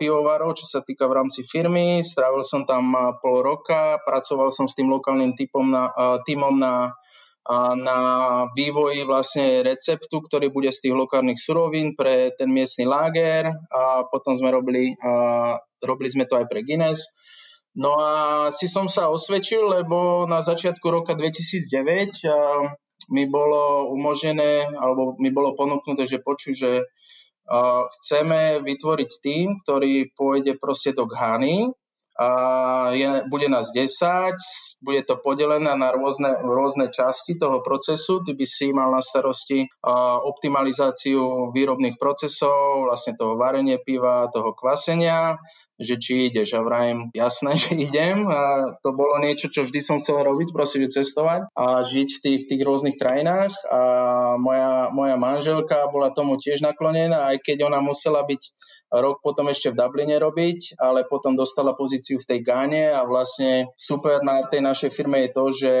pivovarov, 0.00 0.58
čo 0.58 0.66
sa 0.66 0.80
týka 0.82 1.06
v 1.06 1.20
rámci 1.22 1.46
firmy. 1.46 2.02
Strávil 2.02 2.42
som 2.42 2.66
tam 2.66 2.90
pol 3.22 3.44
roka, 3.44 4.02
pracoval 4.02 4.50
som 4.50 4.66
s 4.66 4.74
tým 4.74 4.90
lokálnym 4.90 5.36
typom 5.38 5.68
na, 5.68 5.92
týmom 6.26 6.58
na 6.58 6.90
na 7.76 7.98
vývoji 8.52 9.08
vlastne 9.08 9.64
receptu, 9.64 10.20
ktorý 10.20 10.52
bude 10.52 10.68
z 10.68 10.86
tých 10.86 10.94
lokálnych 10.94 11.40
surovín 11.40 11.96
pre 11.96 12.36
ten 12.36 12.52
miestny 12.52 12.84
láger 12.84 13.48
a 13.72 14.04
potom 14.06 14.36
sme 14.36 14.52
robili, 14.52 14.92
a 15.00 15.56
robili 15.80 16.10
sme 16.12 16.28
to 16.28 16.36
aj 16.36 16.46
pre 16.46 16.60
Guinness. 16.60 17.08
No 17.74 17.96
a 17.96 18.50
si 18.50 18.66
som 18.66 18.90
sa 18.90 19.08
osvedčil, 19.08 19.62
lebo 19.62 20.26
na 20.26 20.42
začiatku 20.42 20.84
roka 20.90 21.14
2009 21.14 22.18
mi 23.10 23.24
bolo 23.26 23.88
umožnené, 23.94 24.68
alebo 24.76 25.16
mi 25.18 25.32
bolo 25.32 25.56
ponúknuté, 25.56 26.04
že 26.06 26.20
počuj, 26.22 26.54
že 26.54 26.70
chceme 27.98 28.62
vytvoriť 28.62 29.10
tým, 29.22 29.46
ktorý 29.64 30.12
pôjde 30.14 30.54
proste 30.60 30.94
do 30.94 31.08
Ghany 31.08 31.66
a 31.66 31.79
je, 32.92 33.24
bude 33.32 33.48
nás 33.48 33.72
10, 33.72 34.36
bude 34.84 35.00
to 35.08 35.16
podelené 35.16 35.72
na 35.72 35.88
rôzne, 35.88 36.36
rôzne 36.44 36.92
časti 36.92 37.40
toho 37.40 37.64
procesu. 37.64 38.20
Ty 38.20 38.36
by 38.36 38.46
si 38.46 38.76
mal 38.76 38.92
na 38.92 39.00
starosti 39.00 39.64
optimalizáciu 40.28 41.48
výrobných 41.56 41.96
procesov, 41.96 42.84
vlastne 42.84 43.16
toho 43.16 43.40
varenie 43.40 43.80
piva, 43.80 44.28
toho 44.28 44.52
kvasenia. 44.52 45.40
Že 45.80 45.96
či 45.96 46.28
ideš. 46.28 46.54
A 46.54 46.60
vrajím, 46.60 47.08
jasné, 47.16 47.56
že 47.62 47.72
idem. 47.74 48.28
A 48.28 48.76
to 48.84 48.92
bolo 48.92 49.16
niečo, 49.18 49.48
čo 49.48 49.64
vždy 49.64 49.80
som 49.80 49.98
chcel 50.04 50.20
robiť, 50.20 50.52
proste, 50.52 50.84
že 50.84 51.00
cestovať 51.00 51.48
a 51.56 51.82
žiť 51.82 52.08
v 52.20 52.22
tých, 52.22 52.40
tých 52.46 52.62
rôznych 52.62 53.00
krajinách. 53.00 53.56
A 53.72 53.80
moja, 54.36 54.92
moja 54.92 55.16
manželka 55.16 55.88
bola 55.88 56.12
tomu 56.12 56.36
tiež 56.36 56.60
naklonená, 56.60 57.32
aj 57.32 57.40
keď 57.40 57.72
ona 57.72 57.80
musela 57.80 58.20
byť 58.22 58.42
rok 58.90 59.22
potom 59.22 59.46
ešte 59.46 59.70
v 59.70 59.78
Dubline 59.78 60.18
robiť, 60.18 60.74
ale 60.82 61.06
potom 61.06 61.38
dostala 61.38 61.78
pozíciu 61.78 62.18
v 62.18 62.26
tej 62.26 62.40
Gáne 62.42 62.90
a 62.90 63.06
vlastne 63.06 63.70
super 63.78 64.18
na 64.26 64.42
tej 64.42 64.66
našej 64.66 64.90
firme 64.90 65.22
je 65.22 65.30
to, 65.30 65.44
že 65.54 65.72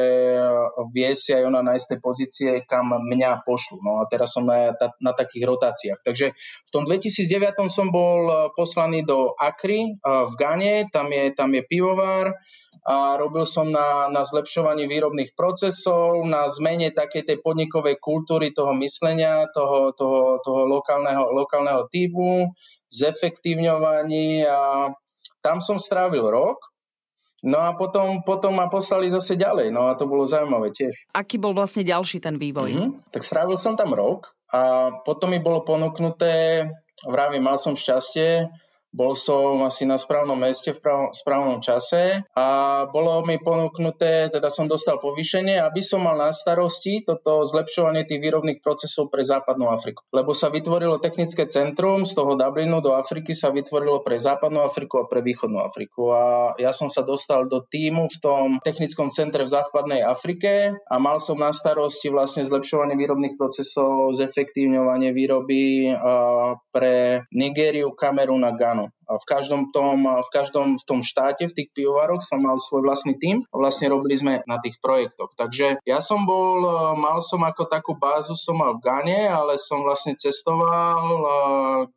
vie 0.94 1.10
si 1.18 1.34
aj 1.34 1.42
ona 1.50 1.60
nájsť 1.66 1.86
tej 1.90 2.00
pozície, 2.00 2.50
kam 2.70 2.94
mňa 2.94 3.42
pošlu. 3.42 3.82
No 3.82 3.98
a 3.98 4.06
teraz 4.06 4.38
som 4.38 4.46
na, 4.46 4.70
na 5.02 5.10
takých 5.10 5.42
rotáciách. 5.42 6.00
Takže 6.06 6.30
v 6.38 6.70
tom 6.70 6.86
2009 6.86 7.66
som 7.66 7.90
bol 7.90 8.30
poslaný 8.54 9.02
do 9.02 9.34
Akry 9.34 9.89
v 10.04 10.34
Gane, 10.38 10.86
tam 10.92 11.10
je, 11.10 11.34
tam 11.34 11.50
je 11.56 11.62
pivovar, 11.66 12.38
a 12.80 13.20
robil 13.20 13.44
som 13.44 13.68
na, 13.68 14.08
na 14.08 14.24
zlepšovaní 14.24 14.88
výrobných 14.88 15.36
procesov, 15.36 16.24
na 16.24 16.48
zmene 16.48 16.88
takej 16.88 17.28
tej 17.28 17.36
podnikovej 17.44 18.00
kultúry, 18.00 18.56
toho 18.56 18.72
myslenia, 18.80 19.44
toho, 19.52 19.92
toho, 19.92 20.40
toho 20.40 20.64
lokálneho, 20.64 21.28
lokálneho 21.28 21.92
typu, 21.92 22.48
zefektívňovaní 22.88 24.48
a 24.48 24.90
tam 25.44 25.60
som 25.60 25.76
strávil 25.76 26.24
rok. 26.24 26.72
No 27.40 27.56
a 27.56 27.72
potom, 27.72 28.20
potom 28.20 28.52
ma 28.52 28.68
poslali 28.68 29.08
zase 29.08 29.32
ďalej, 29.32 29.72
no 29.72 29.88
a 29.88 29.96
to 29.96 30.04
bolo 30.04 30.28
zaujímavé 30.28 30.76
tiež. 30.76 31.08
Aký 31.16 31.40
bol 31.40 31.56
vlastne 31.56 31.80
ďalší 31.80 32.20
ten 32.20 32.36
vývoj? 32.36 32.68
Mm-hmm. 32.68 33.12
Tak 33.16 33.24
strávil 33.24 33.56
som 33.56 33.80
tam 33.80 33.96
rok 33.96 34.36
a 34.52 34.92
potom 35.04 35.32
mi 35.32 35.40
bolo 35.40 35.64
ponúknuté, 35.64 36.68
vravím, 37.08 37.48
mal 37.48 37.56
som 37.56 37.72
šťastie, 37.72 38.52
bol 38.90 39.14
som 39.14 39.62
asi 39.62 39.86
na 39.86 39.94
správnom 39.96 40.34
meste 40.34 40.74
v 40.74 40.82
správnom 41.14 41.62
čase 41.62 42.26
a 42.34 42.46
bolo 42.90 43.22
mi 43.22 43.38
ponúknuté, 43.38 44.28
teda 44.34 44.50
som 44.50 44.66
dostal 44.66 44.98
povýšenie, 44.98 45.62
aby 45.62 45.78
som 45.78 46.02
mal 46.02 46.18
na 46.18 46.34
starosti 46.34 47.06
toto 47.06 47.46
zlepšovanie 47.46 48.02
tých 48.02 48.18
výrobných 48.18 48.58
procesov 48.58 49.14
pre 49.14 49.22
západnú 49.22 49.70
Afriku. 49.70 50.02
Lebo 50.10 50.34
sa 50.34 50.50
vytvorilo 50.50 50.98
technické 50.98 51.46
centrum 51.46 52.02
z 52.02 52.18
toho 52.18 52.34
Dublinu 52.34 52.82
do 52.82 52.98
Afriky 52.98 53.30
sa 53.30 53.54
vytvorilo 53.54 54.02
pre 54.02 54.18
západnú 54.18 54.66
Afriku 54.66 55.02
a 55.02 55.08
pre 55.08 55.22
východnú 55.22 55.62
Afriku. 55.62 56.10
A 56.10 56.22
ja 56.58 56.74
som 56.74 56.90
sa 56.90 57.06
dostal 57.06 57.46
do 57.46 57.62
týmu 57.62 58.10
v 58.10 58.18
tom 58.18 58.46
technickom 58.58 59.14
centre 59.14 59.46
v 59.46 59.54
západnej 59.54 60.02
Afrike 60.02 60.74
a 60.90 60.96
mal 60.98 61.22
som 61.22 61.38
na 61.38 61.54
starosti 61.54 62.10
vlastne 62.10 62.42
zlepšovanie 62.42 62.98
výrobných 62.98 63.38
procesov, 63.38 64.18
zefektívňovanie 64.18 65.14
výroby 65.14 65.94
pre 66.74 67.22
Nigériu, 67.30 67.94
Kamerun 67.94 68.42
a 68.42 68.52
A 69.10 69.18
v 69.18 69.26
každom 69.26 69.74
tom, 69.74 70.06
v 70.06 70.30
každom 70.30 70.78
v 70.78 70.84
tom 70.86 71.02
štáte, 71.02 71.42
v 71.50 71.56
tých 71.56 71.74
pivovaroch 71.74 72.22
som 72.22 72.38
mal 72.38 72.62
svoj 72.62 72.86
vlastný 72.86 73.18
tým 73.18 73.42
a 73.50 73.54
vlastne 73.58 73.90
robili 73.90 74.14
sme 74.14 74.38
na 74.46 74.62
tých 74.62 74.78
projektoch. 74.78 75.34
Takže 75.34 75.82
ja 75.82 75.98
som 75.98 76.22
bol, 76.22 76.62
mal 76.94 77.18
som 77.18 77.42
ako 77.42 77.66
takú 77.66 77.98
bázu, 77.98 78.38
som 78.38 78.62
mal 78.62 78.78
v 78.78 78.86
Gane, 78.86 79.26
ale 79.26 79.58
som 79.58 79.82
vlastne 79.82 80.14
cestoval 80.14 81.26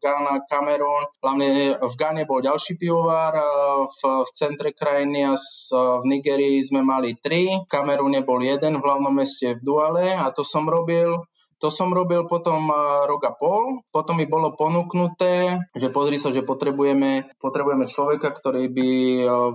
Ghana, 0.01 0.49
Kamerun, 0.49 1.05
hlavne 1.21 1.77
v 1.77 1.95
Gane 2.01 2.25
bol 2.25 2.41
ďalší 2.41 2.81
pivovar, 2.81 3.37
v, 3.85 4.01
v 4.25 4.29
centre 4.33 4.73
krajiny 4.73 5.29
a 5.29 5.37
v 5.37 6.03
Nigerii 6.09 6.57
sme 6.65 6.81
mali 6.81 7.13
tri, 7.21 7.45
v 7.53 7.69
Kamerune 7.69 8.25
bol 8.25 8.41
jeden 8.41 8.81
v 8.81 8.85
hlavnom 8.85 9.13
meste 9.13 9.53
v 9.53 9.61
Duale 9.61 10.17
a 10.17 10.33
to 10.33 10.41
som 10.41 10.65
robil 10.65 11.21
to 11.63 11.71
som 11.71 11.95
robil 11.95 12.27
potom 12.27 12.67
rok 13.07 13.23
a 13.23 13.31
pol. 13.31 13.79
Potom 13.95 14.19
mi 14.19 14.27
bolo 14.27 14.51
ponúknuté, 14.51 15.63
že 15.71 15.87
pozri 15.87 16.19
sa, 16.19 16.35
že 16.35 16.43
potrebujeme, 16.43 17.31
potrebujeme 17.39 17.87
človeka, 17.87 18.35
ktorý 18.35 18.67
by 18.67 18.89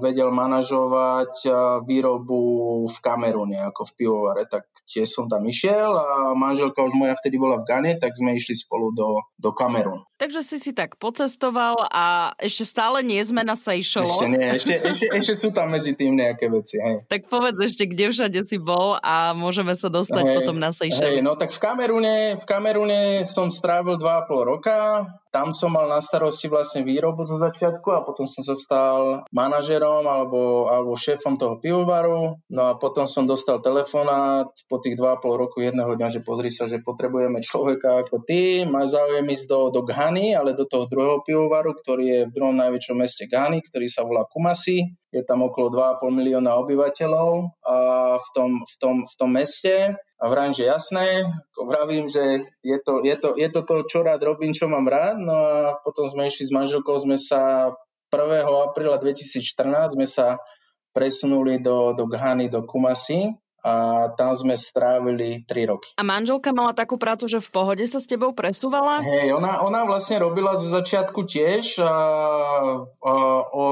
vedel 0.01 0.33
manažovať 0.33 1.45
výrobu 1.85 2.41
v 2.89 2.97
Kamerune, 3.05 3.61
ako 3.61 3.85
v 3.85 3.93
pivovare. 3.93 4.49
Tak 4.49 4.65
tiež 4.89 5.07
som 5.13 5.29
tam 5.29 5.45
išiel 5.45 5.93
a 5.93 6.33
manželka 6.33 6.81
už 6.81 6.97
moja 6.97 7.13
vtedy 7.21 7.37
bola 7.37 7.61
v 7.61 7.69
Gane, 7.69 7.93
tak 8.01 8.17
sme 8.17 8.33
išli 8.33 8.57
spolu 8.57 8.91
do, 8.97 9.21
do 9.37 9.53
Kamerunu. 9.53 10.09
Takže 10.19 10.43
si 10.43 10.57
si 10.59 10.73
tak 10.75 10.99
pocestoval 10.99 11.87
a 11.93 12.35
ešte 12.43 12.67
stále 12.67 13.05
nie 13.07 13.21
sme 13.23 13.47
na 13.47 13.55
Seychelloch. 13.55 14.19
Ešte 14.19 14.27
nie, 14.33 14.49
ešte, 14.51 14.75
ešte, 14.81 15.07
ešte 15.15 15.35
sú 15.39 15.55
tam 15.55 15.71
medzi 15.71 15.95
tým 15.95 16.19
nejaké 16.19 16.51
veci. 16.51 16.81
Hej. 16.81 17.07
Tak 17.07 17.31
povedz 17.31 17.61
ešte, 17.61 17.87
kde 17.87 18.11
všade 18.11 18.41
si 18.43 18.59
bol 18.59 18.99
a 18.99 19.37
môžeme 19.37 19.77
sa 19.79 19.87
dostať 19.93 20.25
hej, 20.25 20.35
potom 20.43 20.57
na 20.59 20.75
Seychelles. 20.75 21.21
Hej, 21.21 21.23
no 21.23 21.39
tak 21.39 21.55
v 21.55 21.61
Kamerune, 21.63 22.35
v 22.35 22.45
Kamerune 22.49 23.01
som 23.23 23.53
strávil 23.53 24.01
2,5 24.01 24.51
roka, 24.51 25.07
tam 25.39 25.55
som 25.55 25.71
mal 25.71 25.87
na 25.87 26.03
starosti 26.03 26.51
vlastne 26.51 26.83
výrobu 26.83 27.23
zo 27.23 27.39
začiatku 27.39 27.95
a 27.95 28.03
potom 28.03 28.27
som 28.27 28.43
sa 28.43 28.59
stal 28.59 29.23
manažerom 29.31 30.03
alebo, 30.03 30.67
alebo 30.67 30.99
šéfom 30.99 31.39
toho 31.39 31.63
pivovaru. 31.63 32.43
No 32.51 32.63
a 32.67 32.75
potom 32.75 33.07
som 33.07 33.23
dostal 33.23 33.63
telefonát 33.63 34.51
po 34.67 34.83
tých 34.83 34.99
2,5 34.99 35.39
roku 35.39 35.63
jedného 35.63 35.95
dňa, 35.95 36.19
že 36.19 36.27
pozri 36.27 36.51
sa, 36.51 36.67
že 36.67 36.83
potrebujeme 36.83 37.39
človeka 37.39 38.03
ako 38.03 38.27
ty, 38.27 38.67
máš 38.67 38.99
záujem 38.99 39.31
ísť 39.31 39.47
do, 39.47 39.61
do 39.71 39.81
Ghany, 39.87 40.35
ale 40.35 40.59
do 40.59 40.67
toho 40.67 40.91
druhého 40.91 41.23
pivovaru, 41.23 41.71
ktorý 41.79 42.05
je 42.11 42.21
v 42.27 42.35
druhom 42.35 42.59
najväčšom 42.59 42.99
meste 42.99 43.31
Ghany, 43.31 43.63
ktorý 43.63 43.87
sa 43.87 44.03
volá 44.03 44.27
Kumasi. 44.27 44.99
Je 45.09 45.25
tam 45.25 45.41
okolo 45.41 45.73
2,5 46.01 46.13
milióna 46.13 46.53
obyvateľov 46.61 47.57
a 47.65 47.77
v 48.21 48.29
tom, 48.37 48.51
v 48.61 48.75
tom, 48.77 48.97
v 49.09 49.15
tom 49.17 49.31
meste 49.33 49.97
a 49.97 50.25
vrajím, 50.29 50.53
že 50.53 50.65
jasné, 50.69 51.07
vravím, 51.57 52.13
že 52.13 52.45
je 52.61 52.79
to, 52.85 53.01
je, 53.01 53.17
to, 53.17 53.29
je 53.39 53.49
to 53.49 53.61
to, 53.65 53.75
čo 53.89 53.99
rád 54.05 54.21
robím, 54.21 54.53
čo 54.53 54.69
mám 54.69 54.85
rád. 54.85 55.17
No 55.17 55.33
a 55.33 55.57
potom 55.81 56.05
sme 56.05 56.29
išli 56.29 56.45
s 56.45 56.53
manželkou, 56.53 56.93
sme 57.01 57.17
sa 57.17 57.73
1. 58.13 58.73
apríla 58.73 58.97
2014 59.01 59.97
sme 59.97 60.09
sa 60.09 60.41
presunuli 60.97 61.61
do, 61.61 61.93
do 61.93 62.09
Ghany, 62.09 62.49
do 62.49 62.65
Kumasi 62.65 63.37
a 63.63 64.07
tam 64.15 64.33
sme 64.33 64.55
strávili 64.57 65.45
3 65.45 65.71
roky. 65.71 65.89
A 65.99 66.03
manželka 66.07 66.55
mala 66.55 66.73
takú 66.73 66.97
prácu, 66.97 67.29
že 67.29 67.43
v 67.43 67.51
pohode 67.53 67.85
sa 67.85 68.01
s 68.01 68.07
tebou 68.09 68.33
presúvala? 68.33 69.05
Hej, 69.05 69.35
ona, 69.35 69.61
ona 69.61 69.85
vlastne 69.85 70.23
robila 70.23 70.57
zo 70.57 70.71
začiatku 70.71 71.27
tiež 71.27 71.83
a, 71.83 71.95
a, 73.03 73.13
o, 73.51 73.65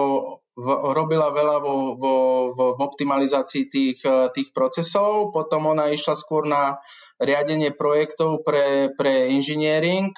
v, 0.56 0.66
robila 0.96 1.28
veľa 1.30 1.60
vo, 1.60 1.94
vo, 2.00 2.14
vo, 2.56 2.66
v 2.74 2.80
optimalizácii 2.80 3.64
tých, 3.68 4.00
eh, 4.08 4.32
tých 4.32 4.56
procesov, 4.56 5.30
potom 5.36 5.68
ona 5.68 5.92
išla 5.92 6.16
skôr 6.16 6.48
na 6.48 6.80
riadenie 7.16 7.72
projektov 7.72 8.44
pre, 8.44 8.92
pre 8.92 9.32
engineering, 9.32 10.12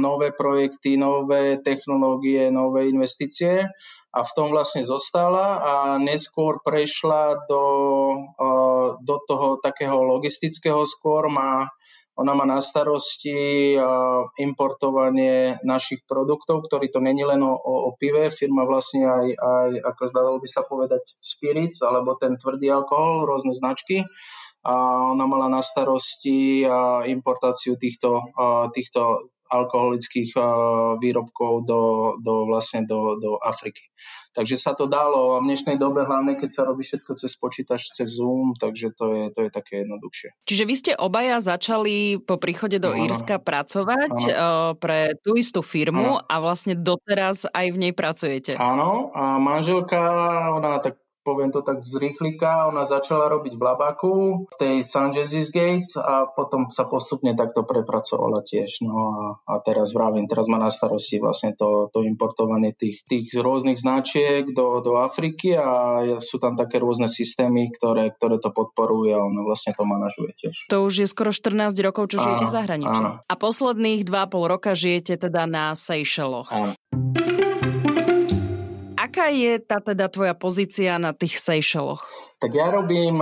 nové 0.00 0.32
projekty, 0.32 0.96
nové 0.96 1.60
technológie, 1.60 2.48
nové 2.48 2.88
investície 2.88 3.68
a 4.08 4.24
v 4.24 4.32
tom 4.32 4.48
vlastne 4.48 4.80
zostala 4.80 5.60
a 5.60 5.74
neskôr 6.00 6.64
prešla 6.64 7.44
do, 7.44 7.64
eh, 8.32 8.88
do 9.04 9.16
toho 9.28 9.60
takého 9.60 10.00
logistického 10.00 10.88
skôr, 10.88 11.28
má 11.28 11.68
ona 12.18 12.34
má 12.34 12.42
na 12.42 12.58
starosti 12.58 13.78
importovanie 14.42 15.62
našich 15.62 16.02
produktov, 16.02 16.66
ktorý 16.66 16.90
to 16.90 16.98
není 16.98 17.22
len 17.22 17.38
o, 17.46 17.54
o, 17.54 17.94
pive, 17.94 18.34
firma 18.34 18.66
vlastne 18.66 19.06
aj, 19.06 19.26
aj, 19.38 19.70
ako 19.86 20.02
dalo 20.10 20.42
by 20.42 20.48
sa 20.50 20.66
povedať, 20.66 21.14
spirits, 21.22 21.78
alebo 21.78 22.18
ten 22.18 22.34
tvrdý 22.34 22.74
alkohol, 22.74 23.22
rôzne 23.22 23.54
značky. 23.54 24.02
A 24.66 24.74
ona 25.14 25.30
mala 25.30 25.46
na 25.46 25.62
starosti 25.62 26.66
importáciu 27.06 27.78
týchto, 27.78 28.34
týchto 28.74 29.30
alkoholických 29.48 30.34
výrobkov 30.98 31.64
do, 31.64 31.82
do, 32.20 32.34
vlastne 32.50 32.84
do, 32.84 33.16
do 33.16 33.38
Afriky. 33.38 33.88
Takže 34.38 34.54
sa 34.54 34.70
to 34.78 34.86
dalo 34.86 35.34
a 35.34 35.42
v 35.42 35.50
dnešnej 35.50 35.82
dobe, 35.82 36.06
hlavne 36.06 36.38
keď 36.38 36.50
sa 36.54 36.62
robí 36.62 36.86
všetko 36.86 37.18
cez 37.18 37.34
počítač, 37.34 37.90
cez 37.90 38.06
Zoom, 38.06 38.54
takže 38.54 38.94
to 38.94 39.10
je, 39.10 39.24
to 39.34 39.40
je 39.42 39.50
také 39.50 39.82
jednoduchšie. 39.82 40.30
Čiže 40.46 40.62
vy 40.62 40.74
ste 40.78 40.92
obaja 40.94 41.42
začali 41.42 42.22
po 42.22 42.38
príchode 42.38 42.78
do 42.78 42.94
ano. 42.94 43.02
Írska 43.02 43.42
pracovať 43.42 44.14
ano. 44.30 44.78
pre 44.78 45.18
tú 45.26 45.34
istú 45.34 45.66
firmu 45.66 46.22
ano. 46.22 46.30
a 46.30 46.38
vlastne 46.38 46.78
doteraz 46.78 47.50
aj 47.50 47.66
v 47.74 47.76
nej 47.82 47.90
pracujete. 47.90 48.54
Áno, 48.54 49.10
a 49.10 49.42
manželka, 49.42 49.98
ona 50.54 50.78
tak 50.78 51.02
poviem 51.28 51.52
to 51.52 51.60
tak 51.60 51.84
z 51.84 51.92
rýchlika, 52.00 52.64
ona 52.72 52.88
začala 52.88 53.28
robiť 53.28 53.60
v 53.60 53.62
Labaku, 53.68 54.14
v 54.48 54.56
tej 54.56 54.76
San 54.80 55.12
Jesus 55.12 55.52
Gate 55.52 55.92
a 56.00 56.24
potom 56.24 56.72
sa 56.72 56.88
postupne 56.88 57.36
takto 57.36 57.68
prepracovala 57.68 58.40
tiež. 58.40 58.80
No 58.80 58.96
a, 58.96 59.20
a 59.44 59.54
teraz 59.60 59.92
vravím, 59.92 60.24
teraz 60.24 60.48
má 60.48 60.56
na 60.56 60.72
starosti 60.72 61.20
vlastne 61.20 61.52
to, 61.52 61.92
to 61.92 62.00
importovanie 62.00 62.72
tých, 62.72 63.04
tých 63.04 63.28
rôznych 63.36 63.76
značiek 63.76 64.48
do, 64.48 64.80
do 64.80 64.96
Afriky 65.04 65.52
a 65.52 66.00
sú 66.24 66.40
tam 66.40 66.56
také 66.56 66.80
rôzne 66.80 67.12
systémy, 67.12 67.68
ktoré, 67.76 68.16
ktoré 68.16 68.40
to 68.40 68.48
podporujú 68.48 69.12
a 69.12 69.20
ona 69.20 69.44
vlastne 69.44 69.76
to 69.76 69.84
manažuje 69.84 70.32
tiež. 70.40 70.56
To 70.72 70.88
už 70.88 71.04
je 71.04 71.06
skoro 71.10 71.28
14 71.28 71.76
rokov, 71.84 72.08
čo 72.08 72.24
áno, 72.24 72.24
žijete 72.24 72.44
v 72.48 72.54
zahraničí. 72.56 73.02
Áno. 73.04 73.20
A 73.20 73.34
posledných 73.36 74.08
2,5 74.08 74.52
roka 74.56 74.72
žijete 74.72 75.20
teda 75.20 75.44
na 75.44 75.76
Seychelloch. 75.76 76.48
Áno 76.48 76.72
aká 79.18 79.34
je 79.34 79.58
tá 79.58 79.82
teda 79.82 80.06
tvoja 80.06 80.30
pozícia 80.38 80.94
na 80.94 81.10
tých 81.10 81.42
Seychelloch? 81.42 82.06
Tak 82.38 82.54
ja 82.54 82.70
robím, 82.70 83.18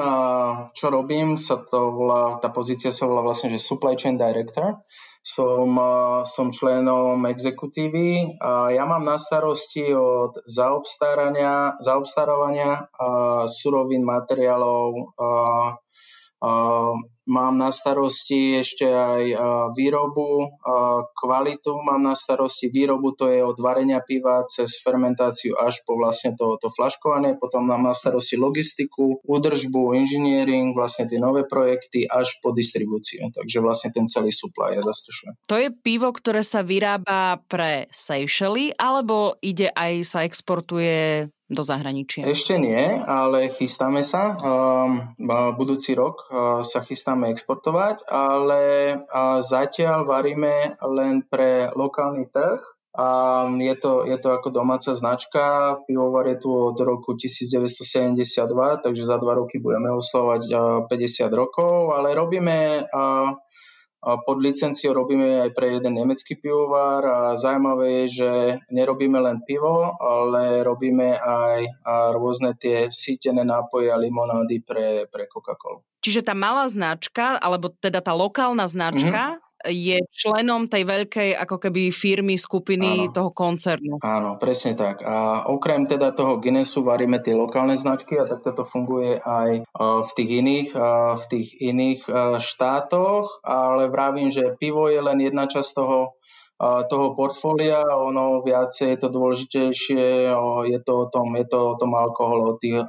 čo 0.77 0.93
robím, 0.93 1.41
sa 1.41 1.57
to 1.57 1.89
volá, 1.89 2.37
tá 2.37 2.53
pozícia 2.53 2.93
sa 2.93 3.09
volá 3.09 3.25
vlastne, 3.25 3.49
že 3.49 3.65
Supply 3.65 3.97
Chain 3.97 4.21
Director. 4.21 4.85
som, 5.27 5.75
som 6.23 6.55
členom 6.55 7.19
exekutívy 7.27 8.39
a 8.39 8.71
ja 8.71 8.87
mám 8.87 9.03
na 9.03 9.19
starosti 9.19 9.91
od 9.91 10.39
zaobstarania, 10.47 11.83
zaobstarávania 11.83 12.87
surovín, 13.51 14.07
materiálov, 14.07 15.17
Mám 17.27 17.59
na 17.59 17.75
starosti 17.75 18.63
ešte 18.63 18.87
aj 18.87 19.25
výrobu, 19.75 20.63
kvalitu, 21.11 21.75
mám 21.83 22.03
na 22.07 22.15
starosti 22.15 22.71
výrobu, 22.71 23.19
to 23.19 23.27
je 23.27 23.43
od 23.43 23.59
varenia 23.59 23.99
piva 23.99 24.47
cez 24.47 24.79
fermentáciu 24.79 25.59
až 25.59 25.83
po 25.83 25.99
vlastne 25.99 26.39
to, 26.39 26.55
to 26.63 26.71
flaškovanie, 26.71 27.35
potom 27.35 27.67
mám 27.67 27.83
na 27.83 27.95
starosti 27.99 28.39
logistiku, 28.39 29.19
údržbu, 29.27 29.99
engineering, 29.99 30.71
vlastne 30.71 31.11
tie 31.11 31.19
nové 31.19 31.43
projekty 31.43 32.07
až 32.07 32.39
po 32.39 32.55
distribúciu. 32.55 33.27
Takže 33.35 33.59
vlastne 33.59 33.91
ten 33.91 34.07
celý 34.07 34.31
supply 34.31 34.79
ja 34.79 34.83
zastrešujem. 34.87 35.35
To 35.51 35.57
je 35.59 35.69
pivo, 35.75 36.15
ktoré 36.15 36.47
sa 36.47 36.63
vyrába 36.63 37.43
pre 37.51 37.91
Seychelles, 37.91 38.71
alebo 38.79 39.35
ide 39.43 39.75
aj 39.75 39.93
sa 40.07 40.23
exportuje 40.23 41.27
do 41.47 41.63
zahraničia? 41.63 42.27
Ešte 42.27 42.59
nie, 42.59 42.99
ale 43.07 43.47
chystáme 43.55 44.03
sa. 44.03 44.35
Um, 44.43 45.15
budúci 45.55 45.95
rok 45.95 46.27
uh, 46.27 46.67
sa 46.67 46.83
chystáme 46.83 47.31
exportovať, 47.31 48.03
ale 48.11 48.63
uh, 48.99 49.39
zatiaľ 49.39 50.03
varíme 50.07 50.75
len 50.83 51.23
pre 51.23 51.71
lokálny 51.71 52.27
trh. 52.35 52.63
A 52.97 53.45
je 53.53 53.77
to, 53.77 54.09
je 54.09 54.17
to 54.17 54.33
ako 54.33 54.49
domáca 54.49 54.97
značka, 54.97 55.77
pivovar 55.85 56.33
je 56.33 56.41
tu 56.41 56.49
od 56.49 56.81
roku 56.81 57.13
1972, 57.13 58.41
takže 58.81 59.05
za 59.05 59.21
dva 59.21 59.37
roky 59.37 59.61
budeme 59.61 59.93
oslovať 59.93 60.49
50 60.89 60.89
uh, 60.89 61.29
rokov, 61.29 61.93
ale 61.93 62.17
robíme 62.17 62.89
pod 64.07 64.39
licenciou 64.39 64.95
robíme 64.95 65.43
aj 65.43 65.51
pre 65.51 65.83
jeden 65.83 65.99
nemecký 65.99 66.39
pivovar 66.39 67.03
a 67.03 67.19
zaujímavé 67.35 68.07
je, 68.07 68.23
že 68.23 68.31
nerobíme 68.71 69.19
len 69.19 69.43
pivo, 69.43 69.99
ale 69.99 70.63
robíme 70.63 71.19
aj 71.19 71.61
rôzne 72.15 72.55
tie 72.55 72.87
sítené 72.87 73.43
nápoje 73.43 73.91
a 73.91 73.99
limonády 73.99 74.63
pre, 74.63 75.11
pre 75.11 75.27
Coca-Colu. 75.27 75.83
Čiže 76.07 76.23
tá 76.23 76.39
malá 76.39 76.71
značka, 76.71 77.35
alebo 77.43 77.75
teda 77.75 77.99
tá 77.99 78.15
lokálna 78.15 78.71
značka, 78.71 79.35
mm-hmm 79.35 79.46
je 79.65 79.97
členom 80.13 80.69
tej 80.69 80.85
veľkej 80.85 81.31
ako 81.33 81.57
keby 81.57 81.89
firmy, 81.89 82.37
skupiny 82.37 83.09
Áno. 83.09 83.13
toho 83.15 83.31
koncernu. 83.33 83.97
Áno, 84.05 84.37
presne 84.37 84.77
tak. 84.77 85.01
A 85.01 85.49
okrem 85.49 85.89
teda 85.89 86.13
toho 86.13 86.37
Guinnessu 86.37 86.85
varíme 86.85 87.19
tie 87.25 87.33
lokálne 87.33 87.75
značky 87.75 88.21
a 88.21 88.29
takto 88.29 88.53
to 88.53 88.65
funguje 88.69 89.17
aj 89.17 89.65
v 89.81 90.11
tých 90.13 90.31
iných, 90.45 90.69
v 91.17 91.25
tých 91.33 91.49
iných 91.63 92.01
štátoch, 92.39 93.41
ale 93.43 93.89
vravím, 93.89 94.29
že 94.29 94.55
pivo 94.55 94.93
je 94.93 95.01
len 95.01 95.19
jedna 95.25 95.49
časť 95.49 95.71
toho 95.73 96.21
toho 96.61 97.13
portfólia, 97.13 97.85
ono 97.85 98.41
viacej 98.41 98.97
je 98.97 98.99
to 99.05 99.09
dôležitejšie, 99.13 100.33
je 100.73 100.79
to 100.81 100.93
o 101.05 101.07
tom, 101.13 101.37
je 101.37 101.45
to 101.45 101.59
o 101.61 101.75
tom 101.77 101.93
alkoholu, 101.93 102.43
o 102.49 102.55
tých, 102.57 102.81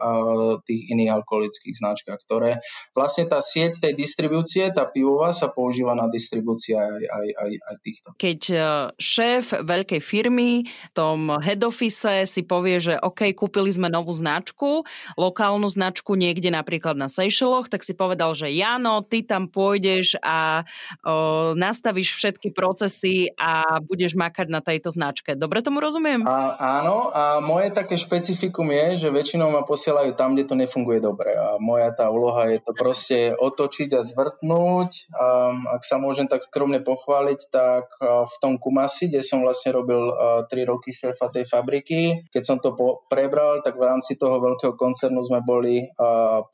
tých 0.63 0.81
iných 0.95 1.11
alkoholických 1.19 1.75
značkách, 1.75 2.19
ktoré 2.23 2.63
vlastne 2.95 3.27
tá 3.27 3.43
sieť 3.43 3.83
tej 3.83 3.93
distribúcie, 3.99 4.71
tá 4.71 4.87
pivová 4.87 5.35
sa 5.35 5.51
používa 5.51 5.99
na 5.99 6.07
distribúcii 6.07 6.79
aj, 6.79 6.95
aj, 7.11 7.27
aj, 7.27 7.51
aj 7.59 7.75
týchto. 7.83 8.07
Keď 8.15 8.41
e, 8.47 8.57
šéf 8.95 9.45
veľkej 9.59 9.99
firmy 9.99 10.63
v 10.63 10.91
tom 10.95 11.35
head 11.43 11.59
office 11.67 12.23
si 12.23 12.47
povie, 12.47 12.79
že 12.79 12.95
OK, 13.03 13.35
kúpili 13.35 13.67
sme 13.75 13.91
novú 13.91 14.15
značku, 14.15 14.87
lokálnu 15.19 15.67
značku 15.67 16.15
niekde 16.15 16.55
napríklad 16.55 16.95
na 16.95 17.11
Seychelloch, 17.11 17.67
tak 17.67 17.83
si 17.83 17.91
povedal, 17.91 18.31
že 18.31 18.47
Jano, 18.47 19.03
ty 19.03 19.27
tam 19.27 19.51
pôjdeš 19.51 20.15
a 20.23 20.63
o, 21.03 21.51
nastavíš 21.51 22.15
všetky 22.15 22.55
procesy 22.55 23.27
a 23.35 23.56
a 23.57 23.81
budeš 23.81 24.13
makať 24.13 24.47
na 24.53 24.61
tejto 24.61 24.93
značke. 24.93 25.33
Dobre 25.33 25.65
tomu 25.65 25.81
rozumiem? 25.81 26.21
A, 26.29 26.53
áno, 26.81 27.09
a 27.09 27.41
moje 27.41 27.73
také 27.73 27.97
špecifikum 27.97 28.69
je, 28.69 29.07
že 29.07 29.09
väčšinou 29.09 29.49
ma 29.49 29.65
posielajú 29.65 30.13
tam, 30.13 30.37
kde 30.37 30.45
to 30.45 30.55
nefunguje 30.55 31.01
dobre. 31.01 31.33
A 31.33 31.57
moja 31.57 31.89
tá 31.93 32.13
úloha 32.13 32.49
je 32.53 32.61
to 32.61 32.71
proste 32.77 33.33
otočiť 33.33 33.89
a 33.97 34.01
zvrtnúť. 34.05 34.91
A 35.17 35.25
ak 35.73 35.81
sa 35.81 35.97
môžem 35.97 36.29
tak 36.29 36.45
skromne 36.45 36.83
pochváliť, 36.85 37.39
tak 37.49 37.89
v 38.01 38.35
tom 38.37 38.61
Kumasi, 38.61 39.09
kde 39.09 39.25
som 39.25 39.41
vlastne 39.41 39.73
robil 39.73 40.13
3 40.45 40.49
roky 40.69 40.93
šéfa 40.93 41.33
tej 41.33 41.49
fabriky, 41.49 42.29
keď 42.29 42.43
som 42.45 42.57
to 42.61 42.77
po- 42.77 43.01
prebral, 43.09 43.65
tak 43.65 43.79
v 43.79 43.87
rámci 43.87 44.19
toho 44.19 44.37
veľkého 44.37 44.77
koncernu 44.77 45.23
sme 45.25 45.41
boli 45.41 45.89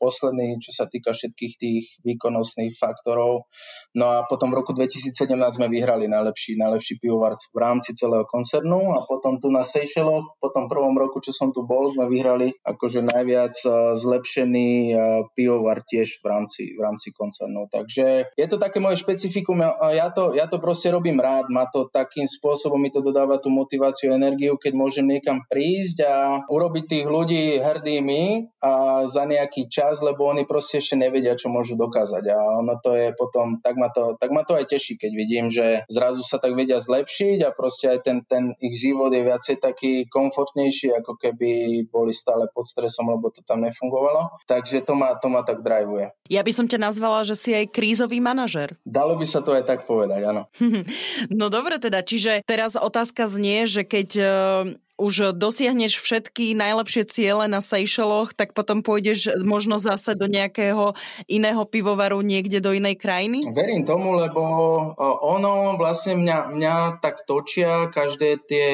poslední, 0.00 0.56
čo 0.62 0.72
sa 0.72 0.88
týka 0.88 1.12
všetkých 1.12 1.54
tých 1.58 1.84
výkonnostných 2.06 2.72
faktorov. 2.78 3.50
No 3.94 4.06
a 4.10 4.26
potom 4.26 4.50
v 4.50 4.58
roku 4.62 4.72
2017 4.74 5.14
sme 5.54 5.66
vyhrali 5.70 6.10
najlepší, 6.10 6.58
najlepší 6.58 6.93
najväčší 6.94 7.02
pivovar 7.02 7.34
v 7.34 7.58
rámci 7.58 7.94
celého 7.94 8.24
koncernu 8.26 8.94
a 8.94 9.02
potom 9.06 9.40
tu 9.40 9.50
na 9.50 9.66
Seychelloch, 9.66 10.38
po 10.38 10.48
tom 10.54 10.70
prvom 10.70 10.94
roku, 10.94 11.18
čo 11.18 11.34
som 11.34 11.50
tu 11.50 11.66
bol, 11.66 11.90
sme 11.90 12.06
vyhrali 12.06 12.54
akože 12.62 13.02
najviac 13.02 13.54
eh, 13.66 13.72
zlepšený 13.98 14.70
eh, 14.94 14.98
pivovar 15.34 15.82
tiež 15.82 16.22
v 16.22 16.26
rámci, 16.26 16.62
v 16.78 16.80
rámci 16.80 17.10
koncernu. 17.10 17.66
Takže 17.70 18.36
je 18.38 18.46
to 18.46 18.56
také 18.58 18.78
moje 18.78 19.02
špecifikum, 19.02 19.60
ja 19.64 20.08
to, 20.14 20.34
ja 20.36 20.46
to 20.46 20.62
proste 20.62 20.90
robím 20.90 21.18
rád, 21.18 21.50
ma 21.50 21.66
to 21.66 21.90
takým 21.90 22.26
spôsobom, 22.28 22.78
mi 22.78 22.90
to 22.92 23.02
dodáva 23.02 23.40
tú 23.40 23.50
motiváciu, 23.50 24.14
energiu, 24.14 24.56
keď 24.60 24.72
môžem 24.76 25.06
niekam 25.08 25.42
prísť 25.48 26.06
a 26.06 26.14
urobiť 26.46 26.84
tých 26.86 27.06
ľudí 27.08 27.44
hrdými 27.58 28.52
a 28.60 29.04
za 29.08 29.24
nejaký 29.24 29.66
čas, 29.66 30.04
lebo 30.04 30.28
oni 30.28 30.44
proste 30.44 30.78
ešte 30.78 30.98
nevedia, 30.98 31.34
čo 31.34 31.50
môžu 31.50 31.74
dokázať. 31.74 32.24
A 32.30 32.38
ono 32.62 32.76
to 32.78 32.94
je 32.94 33.10
potom, 33.16 33.58
tak 33.64 33.74
ma 33.80 33.88
to, 33.90 34.14
tak 34.20 34.30
ma 34.30 34.44
to 34.44 34.56
aj 34.58 34.68
teší, 34.68 35.00
keď 35.00 35.10
vidím, 35.14 35.46
že 35.48 35.86
zrazu 35.88 36.20
sa 36.26 36.36
tak 36.44 36.52
vedia 36.52 36.76
zlepšiť 36.84 37.48
a 37.48 37.56
proste 37.56 37.88
aj 37.88 37.98
ten, 38.04 38.18
ten 38.28 38.52
ich 38.60 38.76
život 38.76 39.08
je 39.10 39.24
viacej 39.24 39.56
taký 39.64 40.04
komfortnejší, 40.12 40.92
ako 41.00 41.16
keby 41.16 41.84
boli 41.88 42.12
stále 42.12 42.46
pod 42.52 42.68
stresom, 42.68 43.08
lebo 43.08 43.32
to 43.32 43.40
tam 43.40 43.64
nefungovalo. 43.64 44.36
Takže 44.44 44.84
to 44.84 44.92
ma, 44.92 45.16
to 45.16 45.32
ma 45.32 45.40
tak 45.40 45.64
drivuje. 45.64 46.12
Ja 46.28 46.44
by 46.44 46.52
som 46.52 46.68
ťa 46.68 46.80
nazvala, 46.80 47.24
že 47.24 47.36
si 47.36 47.56
aj 47.56 47.72
krízový 47.72 48.20
manažer. 48.20 48.76
Dalo 48.84 49.16
by 49.16 49.24
sa 49.24 49.40
to 49.40 49.56
aj 49.56 49.64
tak 49.64 49.88
povedať, 49.88 50.20
áno. 50.28 50.46
no 51.40 51.48
dobre 51.48 51.80
teda, 51.80 52.04
čiže 52.04 52.44
teraz 52.44 52.76
otázka 52.76 53.24
znie, 53.24 53.64
že 53.64 53.88
keď 53.88 54.08
už 54.94 55.34
dosiahneš 55.34 55.98
všetky 55.98 56.54
najlepšie 56.54 57.02
ciele 57.10 57.50
na 57.50 57.58
Seychelloch, 57.58 58.30
tak 58.30 58.54
potom 58.54 58.86
pôjdeš 58.86 59.42
možno 59.42 59.76
zase 59.76 60.14
do 60.14 60.30
nejakého 60.30 60.94
iného 61.26 61.62
pivovaru 61.66 62.22
niekde 62.22 62.62
do 62.62 62.70
inej 62.70 63.02
krajiny? 63.02 63.42
Verím 63.50 63.82
tomu, 63.82 64.14
lebo 64.14 64.40
ono 65.24 65.74
vlastne 65.74 66.14
mňa, 66.14 66.38
mňa 66.54 66.76
tak 67.02 67.26
točia 67.26 67.90
každé 67.90 68.46
tie 68.46 68.68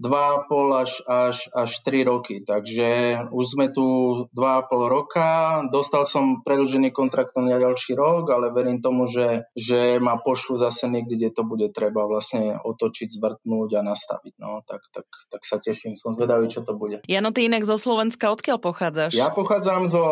2,5 0.00 0.80
až, 0.80 0.90
až, 1.04 1.36
až 1.52 1.70
3 1.84 2.08
roky. 2.08 2.40
Takže 2.40 2.88
už 3.28 3.44
sme 3.44 3.68
tu 3.68 3.84
2,5 4.32 4.88
roka, 4.88 5.28
dostal 5.68 6.08
som 6.08 6.40
predlžený 6.40 6.90
kontrakt 6.96 7.36
na 7.36 7.60
ďalší 7.60 7.92
rok, 7.92 8.32
ale 8.32 8.48
verím 8.48 8.80
tomu, 8.80 9.04
že, 9.04 9.44
že 9.52 10.00
ma 10.00 10.16
pošlu 10.16 10.56
zase 10.56 10.88
niekde, 10.88 11.20
kde 11.20 11.30
to 11.36 11.42
bude 11.44 11.68
treba 11.76 12.08
vlastne 12.08 12.56
otočiť, 12.64 13.12
zvrtnúť 13.12 13.70
a 13.76 13.80
nastaviť. 13.84 14.34
No, 14.40 14.64
tak, 14.64 14.80
tak, 14.88 15.04
tak 15.28 15.42
sa 15.44 15.60
teším, 15.66 15.98
som 15.98 16.14
zvedavý, 16.14 16.46
čo 16.46 16.62
to 16.62 16.78
bude. 16.78 17.02
Jano, 17.10 17.34
ty 17.34 17.50
inak 17.50 17.66
zo 17.66 17.74
Slovenska, 17.74 18.30
odkiaľ 18.30 18.62
pochádzaš? 18.62 19.18
Ja 19.18 19.34
pochádzam 19.34 19.90
zo... 19.90 20.04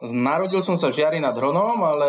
Narodil 0.00 0.64
som 0.64 0.80
sa 0.80 0.88
v 0.88 1.04
Žiari 1.04 1.20
nad 1.20 1.36
Hronom, 1.36 1.84
ale 1.84 2.08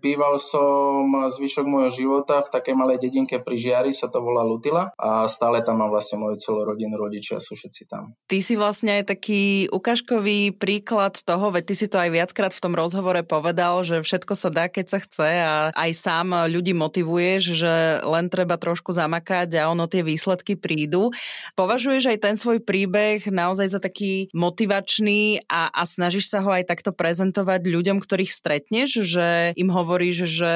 býval 0.00 0.40
som 0.40 1.04
zvyšok 1.28 1.68
môjho 1.68 1.90
života 1.92 2.40
v 2.40 2.48
takej 2.48 2.72
malej 2.72 3.04
dedinke 3.04 3.36
pri 3.36 3.60
Žiari, 3.60 3.92
sa 3.92 4.08
to 4.08 4.24
volá 4.24 4.40
Lutila 4.40 4.96
a 4.96 5.28
stále 5.28 5.60
tam 5.60 5.84
mám 5.84 5.92
vlastne 5.92 6.16
moju 6.16 6.40
celú 6.40 6.64
rodinu, 6.64 6.96
rodičia 6.96 7.36
sú 7.36 7.52
všetci 7.52 7.82
tam. 7.90 8.16
Ty 8.30 8.38
si 8.40 8.54
vlastne 8.56 9.02
aj 9.02 9.12
taký 9.12 9.68
ukážkový 9.68 10.56
príklad 10.56 11.18
toho, 11.20 11.52
veď 11.52 11.64
ty 11.68 11.74
si 11.74 11.86
to 11.90 12.00
aj 12.00 12.08
viackrát 12.14 12.52
v 12.54 12.62
tom 12.62 12.72
rozhovore 12.72 13.20
povedal, 13.26 13.82
že 13.84 14.00
všetko 14.00 14.32
sa 14.38 14.48
dá, 14.48 14.70
keď 14.70 14.86
sa 14.88 14.98
chce 15.02 15.30
a 15.42 15.54
aj 15.74 15.90
sám 15.92 16.48
ľudí 16.48 16.72
motivuješ, 16.72 17.42
že 17.58 17.74
len 18.06 18.30
treba 18.30 18.54
trošku 18.56 18.94
zamakať 18.94 19.58
a 19.58 19.68
ono 19.68 19.90
tie 19.90 20.06
výsledky 20.06 20.54
prídu. 20.54 21.10
Považuješ 21.58 22.14
aj 22.14 22.18
ten 22.22 22.36
svoj 22.38 22.62
príbeh 22.62 23.26
naozaj 23.28 23.74
za 23.74 23.80
taký 23.82 24.32
motivačný 24.32 25.44
a, 25.50 25.68
a 25.68 25.82
snažíš 25.84 26.30
sa 26.30 26.40
ho 26.40 26.50
aj 26.54 26.70
takto 26.70 26.94
prezentovať 26.94 27.66
ľuďom, 27.66 27.98
ktorých 27.98 28.32
stretneš, 28.32 29.02
že 29.04 29.52
im 29.58 29.68
hovoríš, 29.68 30.24
že 30.24 30.52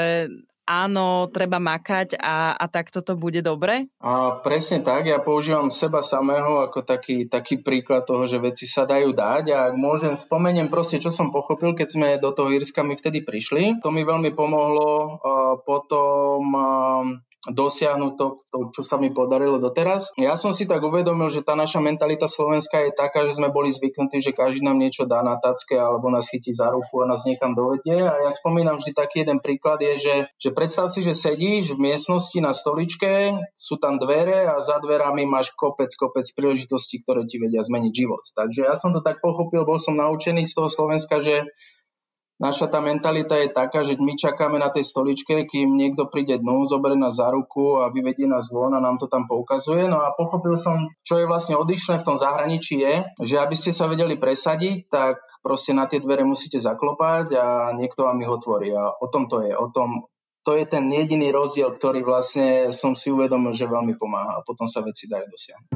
áno, 0.67 1.27
treba 1.31 1.59
makať 1.59 2.17
a, 2.19 2.55
a 2.55 2.65
takto 2.71 3.03
to 3.03 3.19
bude 3.19 3.43
dobre? 3.43 3.91
A 3.99 4.39
presne 4.41 4.81
tak, 4.81 5.11
ja 5.11 5.19
používam 5.19 5.69
seba 5.75 6.01
samého 6.01 6.63
ako 6.63 6.87
taký, 6.87 7.27
taký 7.27 7.61
príklad 7.61 8.07
toho, 8.07 8.25
že 8.25 8.39
veci 8.39 8.65
sa 8.65 8.87
dajú 8.87 9.11
dať 9.13 9.45
a 9.53 9.59
ak 9.71 9.75
môžem, 9.75 10.15
spomeniem 10.15 10.71
proste, 10.71 11.03
čo 11.03 11.11
som 11.11 11.35
pochopil, 11.35 11.75
keď 11.75 11.89
sme 11.91 12.09
do 12.23 12.31
toho 12.31 12.55
Írska 12.55 12.87
my 12.87 12.95
vtedy 12.95 13.27
prišli. 13.27 13.83
To 13.83 13.91
mi 13.91 14.07
veľmi 14.07 14.33
pomohlo 14.33 15.19
uh, 15.19 15.59
potom 15.67 16.43
uh, 16.55 17.03
dosiahnuť 17.51 18.13
to, 18.15 18.27
to, 18.55 18.59
čo 18.71 18.83
sa 18.87 19.03
mi 19.03 19.11
podarilo 19.11 19.59
doteraz. 19.59 20.15
Ja 20.15 20.39
som 20.39 20.55
si 20.55 20.63
tak 20.63 20.79
uvedomil, 20.79 21.27
že 21.27 21.43
tá 21.43 21.59
naša 21.59 21.83
mentalita 21.83 22.31
slovenská 22.31 22.87
je 22.87 22.93
taká, 22.95 23.27
že 23.27 23.43
sme 23.43 23.51
boli 23.51 23.75
zvyknutí, 23.75 24.23
že 24.23 24.31
každý 24.31 24.63
nám 24.63 24.79
niečo 24.79 25.11
dá 25.11 25.27
na 25.27 25.35
tacke 25.43 25.75
alebo 25.75 26.07
nás 26.07 26.31
chytí 26.31 26.55
za 26.55 26.71
ruku 26.71 27.03
a 27.03 27.11
nás 27.11 27.27
niekam 27.27 27.51
dovedie. 27.51 27.99
A 27.99 28.15
ja 28.23 28.31
spomínam 28.31 28.79
vždy 28.79 28.95
taký 28.95 29.27
jeden 29.27 29.43
príklad 29.43 29.83
je, 29.83 29.99
že, 29.99 30.17
že 30.39 30.51
predstav 30.55 30.87
si, 30.87 31.03
že 31.03 31.19
sedíš 31.19 31.75
v 31.75 31.91
miestnosti 31.91 32.39
na 32.39 32.55
stoličke, 32.55 33.35
sú 33.59 33.83
tam 33.83 33.99
dvere 33.99 34.47
a 34.47 34.63
za 34.63 34.79
dverami 34.79 35.27
máš 35.27 35.51
kopec, 35.59 35.91
kopec 35.99 36.27
príležitostí, 36.39 37.03
ktoré 37.03 37.27
ti 37.27 37.43
vedia 37.43 37.67
zmeniť 37.67 37.91
život. 37.91 38.23
Takže 38.39 38.71
ja 38.71 38.79
som 38.79 38.95
to 38.95 39.03
tak 39.03 39.19
pochopil, 39.19 39.67
bol 39.67 39.83
som 39.83 39.99
naučený 39.99 40.47
z 40.47 40.55
toho 40.55 40.71
Slovenska, 40.71 41.19
že 41.19 41.51
naša 42.41 42.71
tá 42.71 42.81
mentalita 42.81 43.37
je 43.37 43.53
taká, 43.53 43.83
že 43.85 43.99
my 44.01 44.15
čakáme 44.17 44.57
na 44.57 44.71
tej 44.73 44.87
stoličke, 44.87 45.45
kým 45.45 45.75
niekto 45.77 46.09
príde 46.09 46.39
dnu, 46.41 46.65
zoberie 46.65 46.97
nás 46.97 47.19
za 47.19 47.29
ruku 47.35 47.83
a 47.83 47.91
vyvedie 47.93 48.31
nás 48.31 48.49
von 48.49 48.73
a 48.73 48.81
nám 48.81 48.97
to 48.97 49.11
tam 49.11 49.29
poukazuje. 49.29 49.91
No 49.91 50.01
a 50.05 50.15
pochopil 50.17 50.57
som, 50.57 50.89
čo 51.05 51.21
je 51.21 51.29
vlastne 51.29 51.59
odlišné 51.59 52.01
v 52.01 52.07
tom 52.07 52.17
zahraničí 52.17 52.81
je, 52.81 52.95
že 53.23 53.37
aby 53.43 53.57
ste 53.59 53.75
sa 53.75 53.91
vedeli 53.91 54.17
presadiť, 54.17 54.89
tak 54.89 55.21
proste 55.43 55.75
na 55.75 55.91
tie 55.91 55.99
dvere 55.99 56.23
musíte 56.23 56.63
zaklopať 56.63 57.35
a 57.35 57.47
niekto 57.75 58.07
vám 58.07 58.23
ich 58.23 58.31
otvorí. 58.31 58.71
A 58.73 58.95
o 58.95 59.07
tom 59.11 59.27
to 59.27 59.43
je. 59.43 59.53
O 59.55 59.69
tom, 59.75 60.07
to 60.43 60.59
je 60.59 60.67
ten 60.67 60.91
jediný 60.91 61.31
rozdiel, 61.31 61.71
ktorý 61.71 62.03
vlastne 62.03 62.75
som 62.75 62.99
si 62.99 63.15
uvedomil, 63.15 63.55
že 63.55 63.71
veľmi 63.71 63.95
pomáha 63.95 64.43
a 64.43 64.45
potom 64.47 64.67
sa 64.67 64.83
veci 64.83 65.07
dajú 65.07 65.27
dosiahnuť. 65.31 65.71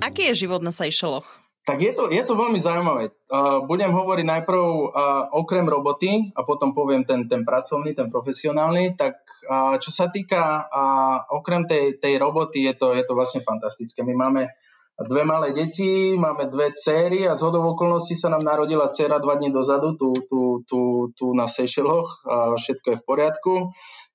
Aký 0.00 0.32
je 0.32 0.48
život 0.48 0.64
na 0.64 0.72
Seychelloch? 0.72 1.49
Tak 1.70 1.78
je 1.78 1.92
to, 1.94 2.10
je 2.10 2.18
to 2.26 2.34
veľmi 2.34 2.58
zaujímavé. 2.58 3.14
Uh, 3.30 3.62
budem 3.62 3.94
hovoriť 3.94 4.26
najprv 4.26 4.58
uh, 4.58 5.30
okrem 5.38 5.62
roboty 5.70 6.34
a 6.34 6.42
potom 6.42 6.74
poviem 6.74 7.06
ten, 7.06 7.30
ten 7.30 7.46
pracovný, 7.46 7.94
ten 7.94 8.10
profesionálny. 8.10 8.98
Tak 8.98 9.14
uh, 9.46 9.78
čo 9.78 9.94
sa 9.94 10.10
týka 10.10 10.66
uh, 10.66 11.30
okrem 11.30 11.70
tej, 11.70 12.02
tej 12.02 12.18
roboty, 12.18 12.66
je 12.66 12.74
to, 12.74 12.90
je 12.90 13.06
to 13.06 13.14
vlastne 13.14 13.38
fantastické. 13.46 14.02
My 14.02 14.18
máme 14.18 14.50
dve 14.98 15.22
malé 15.22 15.54
deti, 15.54 16.18
máme 16.18 16.50
dve 16.50 16.74
céry 16.74 17.30
a 17.30 17.38
z 17.38 17.46
hodov 17.46 17.78
okolností 17.78 18.18
sa 18.18 18.34
nám 18.34 18.42
narodila 18.42 18.90
dcera 18.90 19.22
dva 19.22 19.38
dní 19.38 19.54
dozadu 19.54 19.94
tu, 19.94 20.10
tu, 20.26 20.66
tu, 20.66 21.06
tu 21.14 21.26
na 21.38 21.46
Seychelloch. 21.46 22.26
Uh, 22.26 22.58
všetko 22.58 22.86
je 22.92 22.96
v 22.98 23.06
poriadku. 23.06 23.54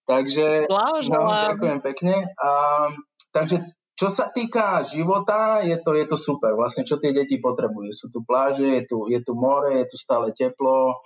Takže 0.03 0.67
no, 0.67 1.31
ďakujem 1.55 1.79
pekne. 1.79 2.35
Uh, 2.35 2.91
takže 3.31 3.63
čo 3.95 4.11
sa 4.11 4.27
týka 4.27 4.83
života, 4.83 5.63
je 5.63 5.79
to, 5.79 5.95
je 5.95 6.05
to 6.05 6.19
super. 6.19 6.51
Vlastne, 6.51 6.83
čo 6.83 6.99
tie 6.99 7.15
deti 7.15 7.39
potrebujú. 7.39 7.95
Sú 7.95 8.11
tu 8.11 8.27
pláže, 8.27 8.67
je 8.67 8.83
tu, 8.83 9.07
je 9.07 9.19
tu 9.23 9.31
more, 9.31 9.71
je 9.71 9.87
tu 9.87 9.95
stále 9.95 10.35
teplo 10.35 10.99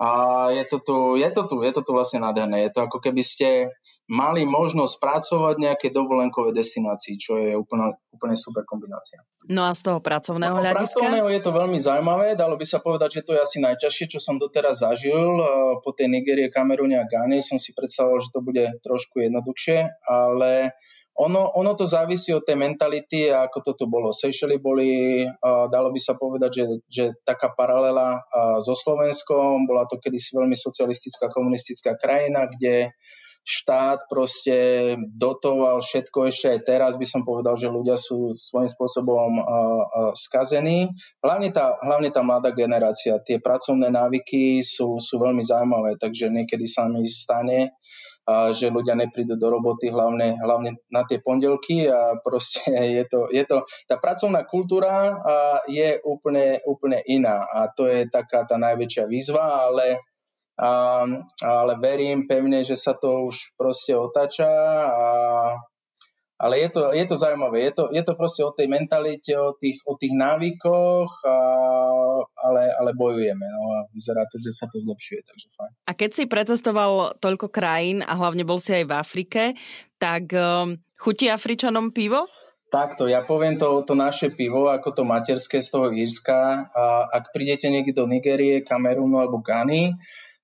a 0.00 0.08
je 0.48 0.64
to 0.64 0.80
tu, 0.80 0.96
je 1.20 1.28
to 1.28 1.44
tu, 1.44 1.60
je 1.60 1.72
to 1.76 1.84
tu 1.84 1.92
vlastne 1.92 2.24
nádherné. 2.24 2.64
Je 2.64 2.72
to 2.72 2.88
ako 2.88 3.04
keby 3.04 3.20
ste 3.20 3.68
mali 4.08 4.48
možnosť 4.48 4.96
pracovať 4.96 5.54
nejaké 5.60 5.92
dovolenkové 5.92 6.56
destinácii, 6.56 7.20
čo 7.20 7.36
je 7.36 7.52
úplne, 7.52 7.92
úplne 8.08 8.32
super 8.32 8.64
kombinácia. 8.64 9.20
No 9.52 9.68
a 9.68 9.76
z 9.76 9.84
toho 9.84 10.00
pracovného 10.00 10.56
no, 10.56 10.64
hľadiska? 10.64 10.96
pracovného 10.96 11.28
je 11.28 11.40
to 11.44 11.52
veľmi 11.52 11.78
zaujímavé. 11.78 12.32
Dalo 12.32 12.56
by 12.56 12.64
sa 12.64 12.80
povedať, 12.80 13.20
že 13.20 13.24
to 13.28 13.36
je 13.36 13.44
asi 13.44 13.60
najťažšie, 13.60 14.16
čo 14.16 14.18
som 14.18 14.40
doteraz 14.40 14.80
zažil. 14.80 15.36
Po 15.84 15.92
tej 15.92 16.08
Nigerie, 16.08 16.48
Kamerune 16.48 16.96
a 16.96 17.04
Gáne 17.04 17.44
som 17.44 17.60
si 17.60 17.76
predstavoval, 17.76 18.24
že 18.24 18.32
to 18.32 18.40
bude 18.40 18.64
trošku 18.80 19.20
jednoduchšie, 19.20 19.84
ale 20.08 20.72
ono, 21.20 21.52
ono 21.52 21.76
to 21.76 21.84
závisí 21.84 22.32
od 22.32 22.40
tej 22.48 22.56
mentality, 22.56 23.28
ako 23.28 23.60
toto 23.60 23.84
bolo. 23.84 24.08
Seychely 24.08 24.56
boli, 24.56 25.20
uh, 25.28 25.68
dalo 25.68 25.92
by 25.92 26.00
sa 26.00 26.16
povedať, 26.16 26.50
že, 26.56 26.64
že 26.88 27.04
taká 27.28 27.52
paralela 27.52 28.24
uh, 28.24 28.56
so 28.56 28.72
Slovenskom, 28.72 29.68
bola 29.68 29.84
to 29.84 30.00
kedysi 30.00 30.32
veľmi 30.32 30.56
socialistická, 30.56 31.28
komunistická 31.28 32.00
krajina, 32.00 32.48
kde 32.48 32.96
štát 33.40 34.04
proste 34.08 34.56
dotoval 35.16 35.80
všetko 35.80 36.28
ešte 36.28 36.46
aj 36.52 36.60
teraz 36.64 36.92
by 37.00 37.06
som 37.08 37.24
povedal, 37.24 37.56
že 37.56 37.72
ľudia 37.72 37.96
sú 37.96 38.36
svojím 38.36 38.68
spôsobom 38.68 39.40
uh, 39.40 39.44
uh, 39.44 39.84
skazení. 40.16 40.92
Hlavne 41.20 41.52
tá, 41.52 41.76
hlavne 41.80 42.12
tá 42.12 42.20
mladá 42.24 42.52
generácia, 42.52 43.20
tie 43.20 43.40
pracovné 43.40 43.92
návyky 43.92 44.60
sú, 44.60 45.00
sú 45.00 45.20
veľmi 45.20 45.44
zaujímavé, 45.44 45.96
takže 45.96 46.32
niekedy 46.32 46.64
sa 46.68 46.88
mi 46.88 47.04
stane, 47.08 47.76
a 48.30 48.54
že 48.54 48.70
ľudia 48.70 48.94
neprídu 48.94 49.34
do 49.34 49.50
roboty 49.50 49.90
hlavne, 49.90 50.38
hlavne 50.38 50.78
na 50.94 51.02
tie 51.02 51.18
pondelky 51.18 51.90
a 51.90 52.14
proste 52.22 52.62
je 52.96 53.04
to, 53.10 53.26
je 53.34 53.42
to 53.42 53.66
tá 53.90 53.98
pracovná 53.98 54.46
kultúra 54.46 55.18
je 55.66 55.98
úplne, 56.06 56.62
úplne 56.62 57.02
iná. 57.10 57.42
A 57.50 57.66
to 57.74 57.90
je 57.90 58.06
taká 58.06 58.46
tá 58.46 58.54
najväčšia 58.54 59.10
výzva, 59.10 59.66
ale 59.66 59.98
a, 60.60 61.02
ale 61.40 61.72
verím 61.80 62.28
pevne, 62.28 62.60
že 62.60 62.76
sa 62.76 62.92
to 62.92 63.32
už 63.32 63.56
proste 63.56 63.96
otáča 63.96 64.46
a 64.92 65.08
ale 66.40 66.56
je 66.64 66.68
to, 66.72 66.82
je 66.96 67.04
to 67.04 67.16
zaujímavé, 67.20 67.68
je 67.68 67.72
to, 67.76 67.84
je 67.92 68.00
to 68.00 68.12
proste 68.16 68.40
o 68.40 68.56
tej 68.56 68.64
mentalite, 68.72 69.28
o 69.36 69.52
tých, 69.52 69.76
o 69.84 70.00
tých 70.00 70.16
návykoch, 70.16 71.12
a, 71.28 71.36
ale, 72.48 72.62
ale 72.80 72.90
bojujeme 72.96 73.44
no, 73.44 73.60
a 73.76 73.78
vyzerá 73.92 74.24
to, 74.24 74.40
že 74.40 74.56
sa 74.56 74.64
to 74.72 74.80
zlepšuje, 74.80 75.20
takže 75.20 75.46
fajn. 75.52 75.72
A 75.84 75.92
keď 75.92 76.10
si 76.16 76.24
precestoval 76.24 77.20
toľko 77.20 77.52
krajín 77.52 78.00
a 78.00 78.16
hlavne 78.16 78.48
bol 78.48 78.56
si 78.56 78.72
aj 78.72 78.88
v 78.88 78.96
Afrike, 78.96 79.42
tak 80.00 80.32
um, 80.32 80.80
chutí 80.96 81.28
Afričanom 81.28 81.92
pivo? 81.92 82.24
Takto, 82.70 83.10
ja 83.10 83.26
poviem 83.26 83.58
to, 83.58 83.82
to 83.82 83.98
naše 83.98 84.32
pivo, 84.32 84.70
ako 84.70 84.94
to 84.94 85.02
materské 85.02 85.58
z 85.58 85.68
toho 85.74 85.90
Írska. 85.90 86.70
A 86.70 87.10
ak 87.10 87.34
prídete 87.34 87.66
niekde 87.66 87.98
do 87.98 88.06
Nigérie, 88.06 88.62
Kamerunu 88.62 89.18
alebo 89.18 89.42
Gany, 89.42 89.98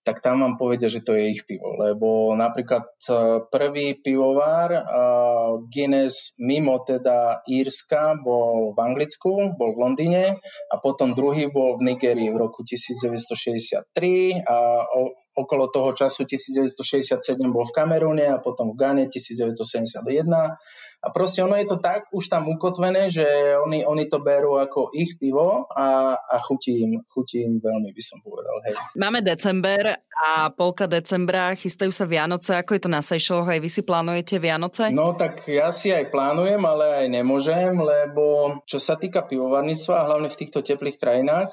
tak 0.07 0.23
tam 0.23 0.47
vám 0.47 0.55
povedia, 0.55 0.87
že 0.87 1.03
to 1.03 1.19
je 1.19 1.35
ich 1.35 1.43
pivo. 1.43 1.75
Lebo 1.75 2.31
napríklad 2.39 2.87
e, 2.87 3.43
prvý 3.51 3.99
pivovar 3.99 4.71
uh, 4.71 5.59
Guinness 5.67 6.39
mimo 6.39 6.79
teda 6.87 7.43
Írska 7.43 8.15
bol 8.23 8.71
v 8.71 8.79
Anglicku, 8.79 9.59
bol 9.59 9.75
v 9.75 9.79
Londýne 9.83 10.25
a 10.71 10.75
potom 10.79 11.11
druhý 11.11 11.51
bol 11.51 11.75
v 11.83 11.91
Nigerii 11.91 12.31
v 12.31 12.39
roku 12.39 12.63
1963 12.63 14.47
a 14.47 14.57
okolo 15.35 15.69
toho 15.75 15.91
času 15.93 16.23
1967 16.23 17.19
bol 17.51 17.67
v 17.67 17.75
Kamerune 17.75 18.31
a 18.31 18.39
potom 18.39 18.73
v 18.73 18.77
Gane 18.79 19.05
1971 19.11 20.31
a 21.03 21.13
proste 21.13 21.45
ono 21.45 21.55
je 21.61 21.67
to 21.69 21.79
tak 21.79 22.09
už 22.11 22.33
tam 22.33 22.49
ukotvené, 22.51 23.13
že 23.13 23.25
oni, 23.63 23.87
oni 23.87 24.11
to 24.11 24.19
berú 24.19 24.59
ako 24.59 24.91
ich 24.97 25.21
pivo 25.21 25.69
a, 25.71 26.17
a 26.17 26.37
chutí, 26.43 26.83
im, 26.83 27.05
chutí 27.13 27.45
im 27.45 27.63
veľmi, 27.63 27.93
by 27.95 28.03
som 28.03 28.19
povedal. 28.25 28.57
Hej. 28.67 28.75
Máme 28.99 29.21
december 29.23 30.01
a 30.17 30.51
polka 30.51 30.89
decembra, 30.89 31.53
chystajú 31.55 31.93
sa 31.93 32.09
Vianoce. 32.09 32.57
Ako 32.57 32.75
je 32.75 32.83
to 32.83 32.91
na 32.91 33.05
Seychelloch? 33.05 33.53
Aj 33.53 33.61
vy 33.61 33.71
si 33.71 33.85
plánujete 33.85 34.41
Vianoce? 34.41 34.89
No 34.91 35.13
tak 35.15 35.45
ja 35.47 35.69
si 35.71 35.93
aj 35.93 36.09
plánujem, 36.09 36.61
ale 36.65 37.05
aj 37.05 37.07
nemôžem, 37.13 37.77
lebo 37.77 38.57
čo 38.65 38.81
sa 38.81 38.97
týka 38.97 39.23
pivovarníctva, 39.29 40.09
hlavne 40.09 40.29
v 40.33 40.39
týchto 40.41 40.65
teplých 40.65 40.97
krajinách, 40.97 41.53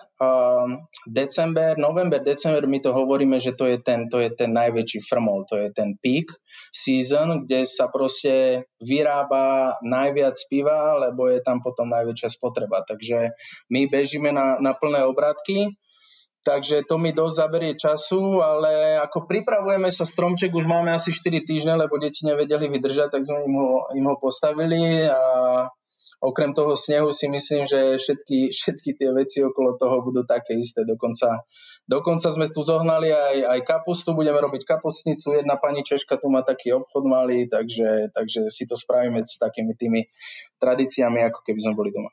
december, 1.08 1.76
november, 1.78 2.20
december, 2.24 2.68
my 2.68 2.80
to 2.80 2.94
hovoríme, 2.94 3.40
že 3.40 3.54
to 3.54 3.66
je 3.68 3.78
ten, 3.80 4.10
to 4.10 4.20
je 4.20 4.30
ten 4.32 4.52
najväčší 4.54 5.04
frmol, 5.04 5.46
to 5.50 5.58
je 5.60 5.70
ten 5.72 5.96
peak 6.00 6.32
season, 6.72 7.46
kde 7.46 7.68
sa 7.68 7.88
proste 7.92 8.66
vyrába 8.80 9.76
najviac 9.84 10.36
piva, 10.48 10.98
lebo 11.00 11.28
je 11.28 11.44
tam 11.44 11.60
potom 11.60 11.90
najväčšia 11.92 12.30
spotreba. 12.32 12.84
Takže 12.88 13.36
my 13.72 13.88
bežíme 13.92 14.32
na, 14.32 14.60
na 14.60 14.72
plné 14.74 15.04
obrátky 15.04 15.76
Takže 16.44 16.84
to 16.84 17.00
mi 17.00 17.16
dosť 17.16 17.36
zaberie 17.40 17.74
času, 17.80 18.44
ale 18.44 19.00
ako 19.00 19.32
pripravujeme 19.32 19.88
sa, 19.88 20.04
stromček 20.04 20.52
už 20.52 20.68
máme 20.68 20.92
asi 20.92 21.16
4 21.16 21.40
týždne, 21.48 21.80
lebo 21.80 21.96
deti 21.96 22.28
nevedeli 22.28 22.68
vydržať, 22.68 23.16
tak 23.16 23.24
sme 23.24 23.48
im 23.48 23.56
ho, 23.56 23.88
im 23.96 24.04
ho 24.04 24.20
postavili 24.20 25.08
a 25.08 25.24
okrem 26.24 26.56
toho 26.56 26.80
snehu 26.80 27.12
si 27.12 27.28
myslím, 27.28 27.68
že 27.68 28.00
všetky, 28.00 28.56
všetky 28.56 28.96
tie 28.96 29.12
veci 29.12 29.44
okolo 29.44 29.76
toho 29.76 30.00
budú 30.00 30.24
také 30.24 30.56
isté. 30.56 30.88
Dokonca, 30.88 31.44
dokonca 31.84 32.32
sme 32.32 32.48
tu 32.48 32.64
zohnali 32.64 33.12
aj, 33.12 33.38
aj 33.52 33.60
kapustu, 33.68 34.16
budeme 34.16 34.40
robiť 34.40 34.64
kapustnicu. 34.64 35.36
Jedna 35.36 35.60
pani 35.60 35.84
Češka 35.84 36.16
tu 36.16 36.32
má 36.32 36.40
taký 36.48 36.72
obchod 36.72 37.04
malý, 37.04 37.52
takže, 37.52 38.16
takže 38.16 38.48
si 38.48 38.64
to 38.64 38.80
spravíme 38.80 39.20
s 39.20 39.36
takými 39.36 39.76
tými 39.76 40.08
tradíciami, 40.64 41.28
ako 41.28 41.44
keby 41.44 41.60
sme 41.60 41.76
boli 41.76 41.92
doma. 41.92 42.10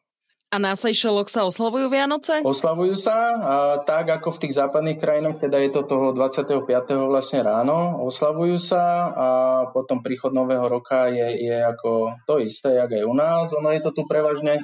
A 0.51 0.59
na 0.59 0.75
Seychelloch 0.75 1.31
sa 1.31 1.47
oslavujú 1.47 1.87
Vianoce? 1.95 2.43
Oslavujú 2.43 2.99
sa, 2.99 3.39
a 3.39 3.55
tak 3.87 4.11
ako 4.11 4.35
v 4.35 4.41
tých 4.43 4.59
západných 4.59 4.99
krajinách, 4.99 5.47
teda 5.47 5.63
je 5.63 5.71
to 5.71 5.87
toho 5.87 6.11
25. 6.11 6.67
vlastne 7.07 7.47
ráno, 7.47 8.03
oslavujú 8.03 8.59
sa 8.59 9.15
a 9.15 9.29
potom 9.71 10.03
príchod 10.03 10.35
nového 10.35 10.67
roka 10.67 11.07
je, 11.07 11.47
je 11.47 11.55
ako 11.55 12.19
to 12.27 12.43
isté, 12.43 12.83
jak 12.83 12.91
aj 12.91 13.07
u 13.07 13.15
nás. 13.15 13.55
Ono 13.55 13.71
je 13.71 13.79
to 13.79 13.95
tu 13.95 14.11
prevažne 14.11 14.59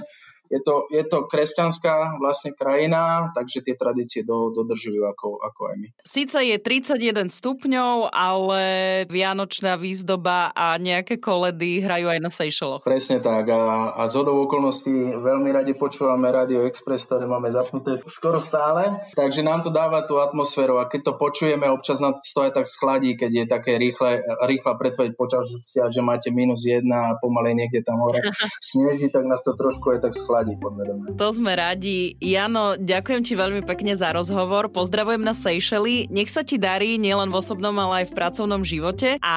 Je 0.49 0.61
to, 0.63 0.87
je 0.95 1.03
to 1.03 1.27
kresťanská 1.27 2.23
vlastne 2.23 2.55
krajina, 2.55 3.35
takže 3.35 3.67
tie 3.67 3.75
tradície 3.75 4.23
do, 4.23 4.55
dodržujú 4.55 5.03
ako, 5.11 5.43
ako 5.43 5.61
aj 5.73 5.77
my. 5.83 5.89
Sice 6.07 6.39
je 6.47 6.57
31 6.63 7.29
stupňov, 7.29 8.15
ale 8.15 8.63
vianočná 9.11 9.75
výzdoba 9.75 10.55
a 10.55 10.79
nejaké 10.79 11.19
koledy 11.19 11.83
hrajú 11.83 12.07
aj 12.09 12.21
na 12.23 12.31
Seychelloch. 12.31 12.83
Presne 12.87 13.19
tak 13.19 13.51
a, 13.51 13.93
a 13.99 14.03
z 14.07 14.23
okolností 14.23 15.19
veľmi 15.19 15.51
radi 15.51 15.75
počúvame 15.75 16.31
Radio 16.31 16.63
Express, 16.65 17.11
ktoré 17.11 17.27
máme 17.27 17.51
zapnuté 17.51 17.99
skoro 18.07 18.39
stále, 18.39 19.03
takže 19.19 19.43
nám 19.43 19.67
to 19.67 19.75
dáva 19.75 20.07
tú 20.07 20.23
atmosféru 20.23 20.79
a 20.79 20.87
keď 20.87 21.11
to 21.11 21.13
počujeme, 21.19 21.67
občas 21.69 21.99
nám 21.99 22.23
to 22.23 22.41
aj 22.47 22.53
tak 22.55 22.67
schladí, 22.71 23.19
keď 23.19 23.31
je 23.33 23.45
také 23.51 23.73
rýchle, 23.81 24.23
rýchla 24.47 24.73
pretveď 24.79 25.19
počasia, 25.19 25.91
že 25.91 26.01
máte 26.05 26.31
minus 26.31 26.63
jedna 26.63 27.15
a 27.15 27.17
pomaly 27.19 27.57
niekde 27.57 27.83
tam 27.83 27.99
hore 28.05 28.23
sneží, 28.63 29.11
tak 29.11 29.27
nás 29.27 29.43
to 29.43 29.57
trošku 29.57 29.97
aj 29.97 30.07
tak 30.07 30.13
schladí 30.13 30.36
podvedome. 30.61 31.17
To 31.17 31.29
sme 31.33 31.57
radi. 31.57 32.19
Jano, 32.21 32.77
ďakujem 32.77 33.23
ti 33.25 33.33
veľmi 33.33 33.65
pekne 33.65 33.97
za 33.97 34.13
rozhovor. 34.13 34.69
Pozdravujem 34.69 35.25
na 35.25 35.33
Seychely. 35.33 36.13
Nech 36.13 36.29
sa 36.29 36.45
ti 36.45 36.61
darí 36.61 37.01
nielen 37.01 37.33
v 37.33 37.39
osobnom, 37.41 37.73
ale 37.81 38.05
aj 38.05 38.13
v 38.13 38.17
pracovnom 38.19 38.63
živote 38.67 39.17
a 39.25 39.37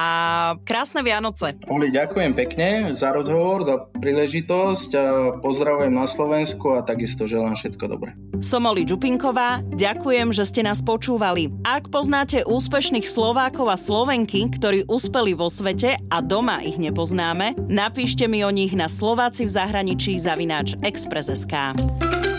krásne 0.66 1.00
Vianoce. 1.00 1.56
Oli, 1.70 1.88
ďakujem 1.88 2.32
pekne 2.36 2.68
za 2.92 3.14
rozhovor, 3.14 3.64
za 3.64 3.88
príležitosť 3.96 4.90
pozdravujem 5.40 5.94
na 5.94 6.10
Slovensku 6.10 6.74
a 6.74 6.82
takisto 6.82 7.30
želám 7.30 7.54
všetko 7.54 7.84
dobré. 7.86 8.10
Som 8.42 8.66
Oli 8.66 8.88
Čupinková, 8.88 9.62
ďakujem, 9.76 10.32
že 10.32 10.48
ste 10.48 10.64
nás 10.64 10.80
počúvali. 10.80 11.52
Ak 11.62 11.92
poznáte 11.92 12.42
úspešných 12.48 13.04
Slovákov 13.04 13.68
a 13.68 13.76
Slovenky, 13.76 14.48
ktorí 14.48 14.88
uspeli 14.88 15.36
vo 15.36 15.52
svete 15.52 16.00
a 16.08 16.18
doma 16.24 16.64
ich 16.64 16.80
nepoznáme, 16.80 17.54
napíšte 17.68 18.24
mi 18.26 18.40
o 18.42 18.50
nich 18.50 18.72
na 18.72 18.88
Slováci 18.88 19.44
v 19.44 19.52
zahraničí 19.52 20.16
zavináč 20.16 20.74
Express 20.90 21.28
SK. 21.28 22.29